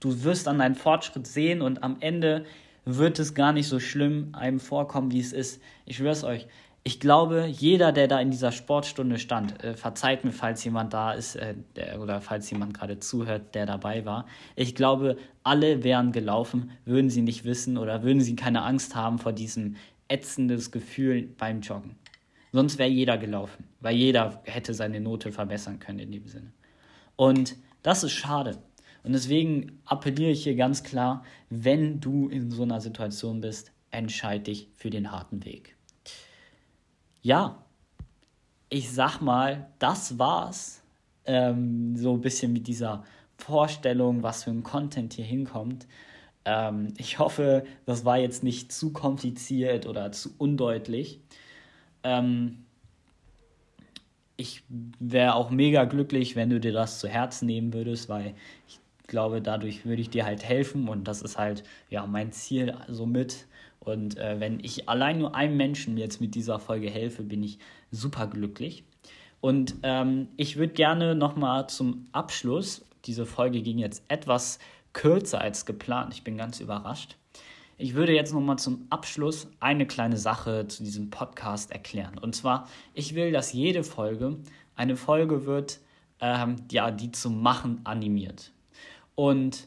du 0.00 0.24
wirst 0.24 0.46
dann 0.46 0.58
deinen 0.58 0.74
Fortschritt 0.74 1.26
sehen 1.26 1.62
und 1.62 1.82
am 1.82 1.96
Ende 2.00 2.44
wird 2.84 3.18
es 3.18 3.34
gar 3.34 3.52
nicht 3.52 3.68
so 3.68 3.80
schlimm 3.80 4.28
einem 4.32 4.60
vorkommen, 4.60 5.10
wie 5.10 5.20
es 5.20 5.32
ist. 5.32 5.62
Ich 5.86 5.96
schwöre 5.96 6.12
es 6.12 6.24
euch. 6.24 6.46
Ich 6.86 7.00
glaube, 7.00 7.46
jeder, 7.46 7.92
der 7.92 8.08
da 8.08 8.20
in 8.20 8.30
dieser 8.30 8.52
Sportstunde 8.52 9.18
stand, 9.18 9.64
äh, 9.64 9.74
verzeiht 9.74 10.22
mir, 10.22 10.32
falls 10.32 10.62
jemand 10.64 10.92
da 10.92 11.12
ist 11.12 11.34
äh, 11.34 11.54
der, 11.76 11.98
oder 12.02 12.20
falls 12.20 12.50
jemand 12.50 12.74
gerade 12.74 12.98
zuhört, 12.98 13.54
der 13.54 13.64
dabei 13.64 14.04
war. 14.04 14.26
Ich 14.54 14.74
glaube, 14.74 15.16
alle 15.42 15.82
wären 15.82 16.12
gelaufen, 16.12 16.72
würden 16.84 17.08
sie 17.08 17.22
nicht 17.22 17.46
wissen 17.46 17.78
oder 17.78 18.02
würden 18.02 18.20
sie 18.20 18.36
keine 18.36 18.62
Angst 18.62 18.94
haben 18.94 19.18
vor 19.18 19.32
diesem 19.32 19.76
ätzendes 20.08 20.72
Gefühl 20.72 21.22
beim 21.38 21.62
Joggen. 21.62 21.96
Sonst 22.52 22.76
wäre 22.76 22.90
jeder 22.90 23.16
gelaufen, 23.16 23.64
weil 23.80 23.96
jeder 23.96 24.42
hätte 24.44 24.74
seine 24.74 25.00
Note 25.00 25.32
verbessern 25.32 25.78
können 25.78 26.00
in 26.00 26.12
dem 26.12 26.28
Sinne. 26.28 26.52
Und 27.16 27.56
das 27.82 28.04
ist 28.04 28.12
schade. 28.12 28.58
Und 29.04 29.12
deswegen 29.12 29.80
appelliere 29.86 30.32
ich 30.32 30.44
hier 30.44 30.54
ganz 30.54 30.82
klar, 30.82 31.24
wenn 31.48 32.00
du 32.00 32.28
in 32.28 32.50
so 32.50 32.62
einer 32.62 32.82
Situation 32.82 33.40
bist, 33.40 33.72
entscheide 33.90 34.44
dich 34.44 34.68
für 34.74 34.90
den 34.90 35.10
harten 35.10 35.46
Weg. 35.46 35.76
Ja, 37.24 37.64
ich 38.68 38.92
sag 38.92 39.20
mal, 39.22 39.68
das 39.78 40.18
war's. 40.18 40.82
Ähm, 41.24 41.96
so 41.96 42.12
ein 42.12 42.20
bisschen 42.20 42.52
mit 42.52 42.66
dieser 42.66 43.02
Vorstellung, 43.38 44.22
was 44.22 44.44
für 44.44 44.50
ein 44.50 44.62
Content 44.62 45.14
hier 45.14 45.24
hinkommt. 45.24 45.86
Ähm, 46.44 46.92
ich 46.98 47.18
hoffe, 47.18 47.64
das 47.86 48.04
war 48.04 48.18
jetzt 48.18 48.42
nicht 48.44 48.72
zu 48.72 48.92
kompliziert 48.92 49.86
oder 49.86 50.12
zu 50.12 50.34
undeutlich. 50.36 51.20
Ähm, 52.02 52.66
ich 54.36 54.62
wäre 54.68 55.34
auch 55.34 55.50
mega 55.50 55.84
glücklich, 55.84 56.36
wenn 56.36 56.50
du 56.50 56.60
dir 56.60 56.72
das 56.74 57.00
zu 57.00 57.08
Herzen 57.08 57.46
nehmen 57.46 57.72
würdest, 57.72 58.10
weil 58.10 58.34
ich 58.68 58.80
glaube, 59.06 59.40
dadurch 59.40 59.86
würde 59.86 60.02
ich 60.02 60.10
dir 60.10 60.26
halt 60.26 60.44
helfen 60.44 60.88
und 60.88 61.04
das 61.08 61.22
ist 61.22 61.38
halt 61.38 61.64
ja 61.88 62.06
mein 62.06 62.32
Ziel 62.32 62.76
somit. 62.88 63.46
Und 63.84 64.16
äh, 64.18 64.40
wenn 64.40 64.60
ich 64.60 64.88
allein 64.88 65.18
nur 65.18 65.34
einem 65.34 65.56
Menschen 65.56 65.96
jetzt 65.96 66.20
mit 66.20 66.34
dieser 66.34 66.58
Folge 66.58 66.90
helfe, 66.90 67.22
bin 67.22 67.42
ich 67.42 67.58
super 67.90 68.26
glücklich. 68.26 68.84
Und 69.40 69.76
ähm, 69.82 70.28
ich 70.36 70.56
würde 70.56 70.72
gerne 70.72 71.14
nochmal 71.14 71.68
zum 71.68 72.08
Abschluss, 72.12 72.84
diese 73.04 73.26
Folge 73.26 73.60
ging 73.60 73.78
jetzt 73.78 74.02
etwas 74.08 74.58
kürzer 74.94 75.40
als 75.40 75.66
geplant, 75.66 76.14
ich 76.14 76.24
bin 76.24 76.38
ganz 76.38 76.60
überrascht. 76.60 77.16
Ich 77.76 77.94
würde 77.94 78.14
jetzt 78.14 78.32
nochmal 78.32 78.58
zum 78.58 78.86
Abschluss 78.88 79.48
eine 79.58 79.86
kleine 79.86 80.16
Sache 80.16 80.68
zu 80.68 80.84
diesem 80.84 81.10
Podcast 81.10 81.72
erklären. 81.72 82.18
Und 82.18 82.34
zwar, 82.36 82.68
ich 82.94 83.16
will, 83.16 83.32
dass 83.32 83.52
jede 83.52 83.82
Folge 83.82 84.38
eine 84.76 84.96
Folge 84.96 85.44
wird, 85.44 85.80
ähm, 86.20 86.56
ja, 86.70 86.90
die 86.90 87.10
zum 87.10 87.42
Machen 87.42 87.80
animiert. 87.84 88.52
Und 89.16 89.66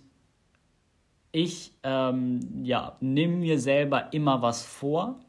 ich 1.38 1.72
ähm, 1.84 2.64
ja, 2.64 2.98
nehme 3.00 3.36
mir 3.36 3.60
selber 3.60 4.12
immer 4.12 4.42
was 4.42 4.64
vor 4.64 5.20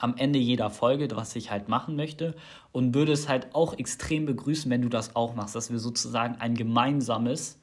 am 0.00 0.16
Ende 0.16 0.40
jeder 0.40 0.70
Folge, 0.70 1.08
was 1.14 1.36
ich 1.36 1.52
halt 1.52 1.68
machen 1.68 1.94
möchte 1.94 2.34
und 2.72 2.92
würde 2.92 3.12
es 3.12 3.28
halt 3.28 3.54
auch 3.54 3.78
extrem 3.78 4.26
begrüßen, 4.26 4.68
wenn 4.68 4.82
du 4.82 4.88
das 4.88 5.14
auch 5.14 5.36
machst, 5.36 5.54
dass 5.54 5.70
wir 5.70 5.78
sozusagen 5.78 6.34
ein 6.40 6.56
gemeinsames 6.56 7.60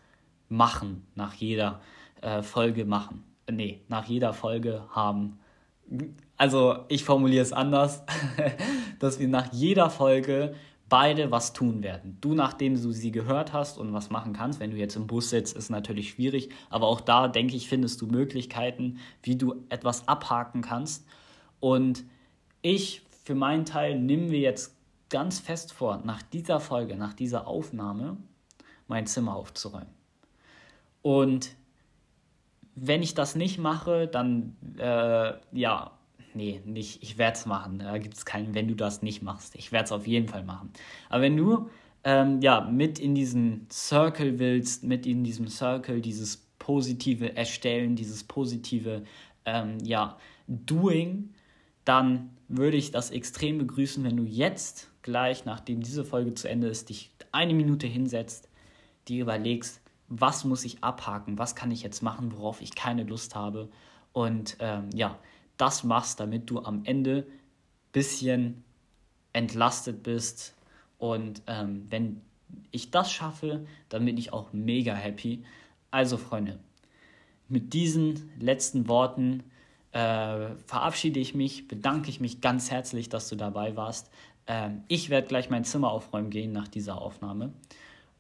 Machen 0.48 1.06
nach 1.14 1.34
jeder 1.34 1.82
äh, 2.22 2.42
Folge 2.42 2.86
machen. 2.86 3.26
Äh, 3.48 3.52
nee, 3.52 3.82
nach 3.90 4.06
jeder 4.06 4.32
Folge 4.32 4.84
haben. 4.92 5.40
Also 6.38 6.86
ich 6.88 7.04
formuliere 7.04 7.44
es 7.44 7.52
anders, 7.52 8.04
dass 9.00 9.20
wir 9.20 9.28
nach 9.28 9.52
jeder 9.52 9.90
Folge 9.90 10.56
beide 10.90 11.32
was 11.32 11.54
tun 11.54 11.84
werden. 11.84 12.18
Du, 12.22 12.34
nachdem 12.34 12.82
du 12.82 12.92
sie 12.92 13.12
gehört 13.12 13.54
hast 13.54 13.78
und 13.78 13.94
was 13.94 14.10
machen 14.10 14.34
kannst, 14.34 14.60
wenn 14.60 14.72
du 14.72 14.78
jetzt 14.78 14.96
im 14.96 15.08
Bus 15.08 15.30
sitzt, 15.30 15.56
ist 15.56 15.70
natürlich 15.70 16.12
schwierig, 16.12 16.50
aber 16.70 16.88
auch 16.88 17.02
da, 17.02 17.28
denke 17.28 17.56
ich, 17.56 17.68
findest 17.68 18.02
du 18.02 18.08
Möglichkeiten, 18.08 19.00
wie 19.24 19.36
du 19.36 19.66
etwas 19.70 20.08
abhaken 20.08 20.62
kannst. 20.62 21.06
Und 21.60 22.06
ich, 22.62 23.02
für 23.24 23.36
meinen 23.36 23.66
Teil, 23.66 24.00
nehme 24.00 24.28
mir 24.28 24.40
jetzt 24.40 24.76
ganz 25.10 25.40
fest 25.40 25.74
vor, 25.74 26.02
nach 26.04 26.22
dieser 26.22 26.60
Folge, 26.60 26.96
nach 26.96 27.14
dieser 27.14 27.48
Aufnahme, 27.48 28.18
mein 28.88 29.08
Zimmer 29.08 29.36
aufzuräumen. 29.36 29.94
Und 31.02 31.56
wenn 32.76 33.02
ich 33.02 33.14
das 33.14 33.36
nicht 33.36 33.58
mache, 33.58 34.08
dann, 34.08 34.56
äh, 34.78 35.34
ja, 35.52 35.97
nee, 36.38 36.62
nicht, 36.66 37.04
ich 37.04 37.18
werde 37.18 37.38
es 37.38 37.46
machen. 37.46 37.80
Da 37.80 37.98
gibt 37.98 38.16
es 38.16 38.26
keinen, 38.26 38.54
wenn 38.54 38.68
du 38.68 38.76
das 38.76 39.02
nicht 39.02 39.22
machst. 39.22 39.56
Ich 39.56 39.72
werde 39.72 39.86
es 39.86 39.92
auf 39.92 40.08
jeden 40.08 40.28
Fall 40.28 40.44
machen. 40.44 40.72
Aber 41.10 41.22
wenn 41.24 41.36
du 41.36 41.70
ähm, 42.04 42.40
ja, 42.42 42.62
mit 42.62 43.00
in 43.00 43.16
diesen 43.16 43.68
Circle 43.70 44.40
willst, 44.40 44.84
mit 44.84 45.06
in 45.06 45.24
diesem 45.24 45.48
Circle 45.48 46.00
dieses 46.00 46.38
positive 46.60 47.36
Erstellen, 47.36 47.96
dieses 47.96 48.24
positive 48.24 49.04
ähm, 49.46 49.78
ja, 49.84 50.18
Doing, 50.48 51.34
dann 51.84 52.30
würde 52.48 52.78
ich 52.78 52.92
das 52.92 53.12
extrem 53.12 53.58
begrüßen, 53.58 54.04
wenn 54.04 54.16
du 54.16 54.24
jetzt 54.24 54.90
gleich, 55.02 55.46
nachdem 55.46 55.82
diese 55.82 56.06
Folge 56.06 56.34
zu 56.34 56.50
Ende 56.50 56.68
ist, 56.68 56.90
dich 56.90 57.12
eine 57.32 57.54
Minute 57.54 57.88
hinsetzt, 57.88 58.50
dir 59.08 59.22
überlegst, 59.22 59.82
was 60.08 60.46
muss 60.46 60.64
ich 60.64 60.84
abhaken, 60.84 61.38
was 61.38 61.56
kann 61.56 61.72
ich 61.72 61.84
jetzt 61.84 62.02
machen, 62.02 62.32
worauf 62.34 62.62
ich 62.62 62.76
keine 62.76 63.04
Lust 63.04 63.36
habe 63.36 63.70
und 64.14 64.58
ähm, 64.60 64.90
ja, 64.94 65.20
das 65.58 65.84
machst, 65.84 66.20
damit 66.20 66.50
du 66.50 66.60
am 66.60 66.84
Ende 66.86 67.26
ein 67.28 67.92
bisschen 67.92 68.64
entlastet 69.34 70.04
bist. 70.04 70.54
Und 70.98 71.42
ähm, 71.48 71.86
wenn 71.90 72.22
ich 72.72 72.92
das 72.92 73.12
schaffe, 73.12 73.66
dann 73.90 74.06
bin 74.06 74.18
ich 74.18 74.34
auch 74.34 74.54
mega 74.54 74.94
happy. 74.94 75.44
Also 75.92 76.18
Freunde, 76.18 76.60
mit 77.48 77.74
diesen 77.74 78.30
letzten 78.40 78.88
Worten 78.88 79.44
äh, 79.92 80.56
verabschiede 80.66 81.20
ich 81.20 81.34
mich, 81.34 81.68
bedanke 81.68 82.10
ich 82.10 82.20
mich 82.20 82.42
ganz 82.42 82.72
herzlich, 82.72 83.10
dass 83.10 83.30
du 83.30 83.36
dabei 83.36 83.76
warst. 83.76 84.10
Ähm, 84.48 84.84
ich 84.88 85.10
werde 85.10 85.28
gleich 85.28 85.50
mein 85.50 85.64
Zimmer 85.64 85.92
aufräumen 85.92 86.30
gehen 86.30 86.52
nach 86.52 86.68
dieser 86.68 87.02
Aufnahme. 87.02 87.54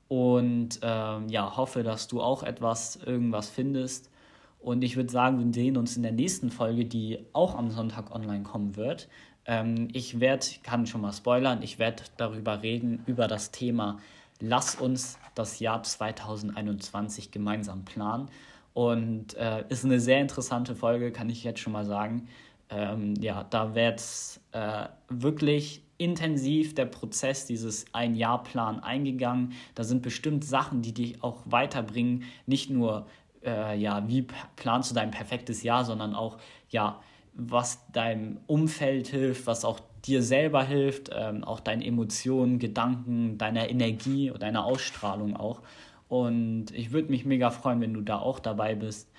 Und 0.07 0.79
ähm, 0.81 1.27
ja, 1.27 1.57
hoffe, 1.57 1.83
dass 1.83 2.07
du 2.07 2.21
auch 2.21 2.43
etwas, 2.43 2.95
irgendwas 2.95 3.49
findest 3.49 4.09
und 4.59 4.83
ich 4.83 4.95
würde 4.95 5.11
sagen, 5.11 5.39
wir 5.39 5.53
sehen 5.53 5.77
uns 5.77 5.95
in 5.95 6.03
der 6.03 6.11
nächsten 6.11 6.49
Folge, 6.51 6.85
die 6.85 7.19
auch 7.33 7.55
am 7.55 7.71
Sonntag 7.71 8.13
online 8.13 8.43
kommen 8.43 8.75
wird. 8.75 9.07
Ähm, 9.45 9.87
ich 9.93 10.19
werde, 10.19 10.45
kann 10.63 10.85
schon 10.85 11.01
mal 11.01 11.13
spoilern, 11.13 11.61
ich 11.61 11.79
werde 11.79 12.03
darüber 12.17 12.61
reden, 12.61 13.03
über 13.05 13.27
das 13.27 13.51
Thema 13.51 13.99
Lass 14.39 14.75
uns 14.75 15.17
das 15.33 15.59
Jahr 15.59 15.81
2021 15.81 17.31
gemeinsam 17.31 17.85
planen. 17.85 18.29
Und 18.73 19.33
äh, 19.33 19.63
ist 19.69 19.83
eine 19.83 19.99
sehr 19.99 20.21
interessante 20.21 20.75
Folge, 20.75 21.11
kann 21.11 21.29
ich 21.31 21.43
jetzt 21.43 21.59
schon 21.59 21.73
mal 21.73 21.85
sagen. 21.85 22.27
Ähm, 22.69 23.15
ja, 23.19 23.43
da 23.43 23.73
wird 23.73 24.03
äh, 24.51 24.85
wirklich 25.09 25.81
intensiv 25.97 26.75
der 26.75 26.85
Prozess 26.85 27.47
dieses 27.47 27.85
Ein-Jahr-Plan 27.93 28.81
eingegangen. 28.81 29.53
Da 29.73 29.83
sind 29.83 30.03
bestimmt 30.03 30.45
Sachen, 30.45 30.83
die 30.83 30.93
dich 30.93 31.23
auch 31.23 31.41
weiterbringen, 31.45 32.23
nicht 32.45 32.69
nur 32.69 33.07
äh, 33.43 33.77
ja, 33.77 34.07
wie 34.07 34.27
planst 34.55 34.91
du 34.91 34.95
dein 34.95 35.11
perfektes 35.11 35.63
Jahr, 35.63 35.85
sondern 35.85 36.15
auch, 36.15 36.37
ja, 36.69 37.01
was 37.33 37.91
deinem 37.91 38.39
Umfeld 38.47 39.07
hilft, 39.07 39.45
was 39.45 39.63
auch 39.63 39.79
dir 40.05 40.23
selber 40.23 40.63
hilft, 40.63 41.11
ähm, 41.13 41.43
auch 41.43 41.59
deinen 41.59 41.81
Emotionen, 41.81 42.59
Gedanken, 42.59 43.37
deiner 43.37 43.69
Energie 43.69 44.31
und 44.31 44.41
deiner 44.41 44.65
Ausstrahlung 44.65 45.35
auch. 45.35 45.61
Und 46.07 46.71
ich 46.71 46.91
würde 46.91 47.09
mich 47.09 47.25
mega 47.25 47.51
freuen, 47.51 47.81
wenn 47.81 47.93
du 47.93 48.01
da 48.01 48.17
auch 48.17 48.39
dabei 48.39 48.75
bist. 48.75 49.11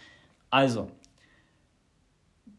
Also, 0.51 0.91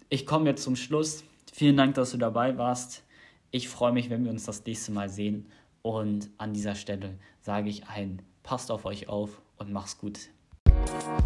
ich 0.10 0.26
komme 0.26 0.50
jetzt 0.50 0.64
zum 0.64 0.76
Schluss. 0.76 1.24
Vielen 1.52 1.78
Dank, 1.78 1.96
dass 1.96 2.12
du 2.12 2.18
dabei 2.18 2.58
warst. 2.58 3.04
Ich 3.52 3.68
freue 3.68 3.92
mich, 3.92 4.10
wenn 4.10 4.24
wir 4.24 4.32
uns 4.32 4.46
das 4.46 4.64
nächste 4.66 4.92
Mal 4.92 5.10
sehen. 5.10 5.48
Und 5.82 6.30
an 6.38 6.54
dieser 6.54 6.76
Stelle 6.76 7.18
sage 7.42 7.70
ich 7.70 7.88
ein, 7.88 8.22
passt 8.44 8.72
auf 8.72 8.86
euch 8.86 9.10
auf 9.10 9.42
und 9.58 9.72
mach's 9.72 9.98
gut. 9.98 10.30
Thank 10.90 11.20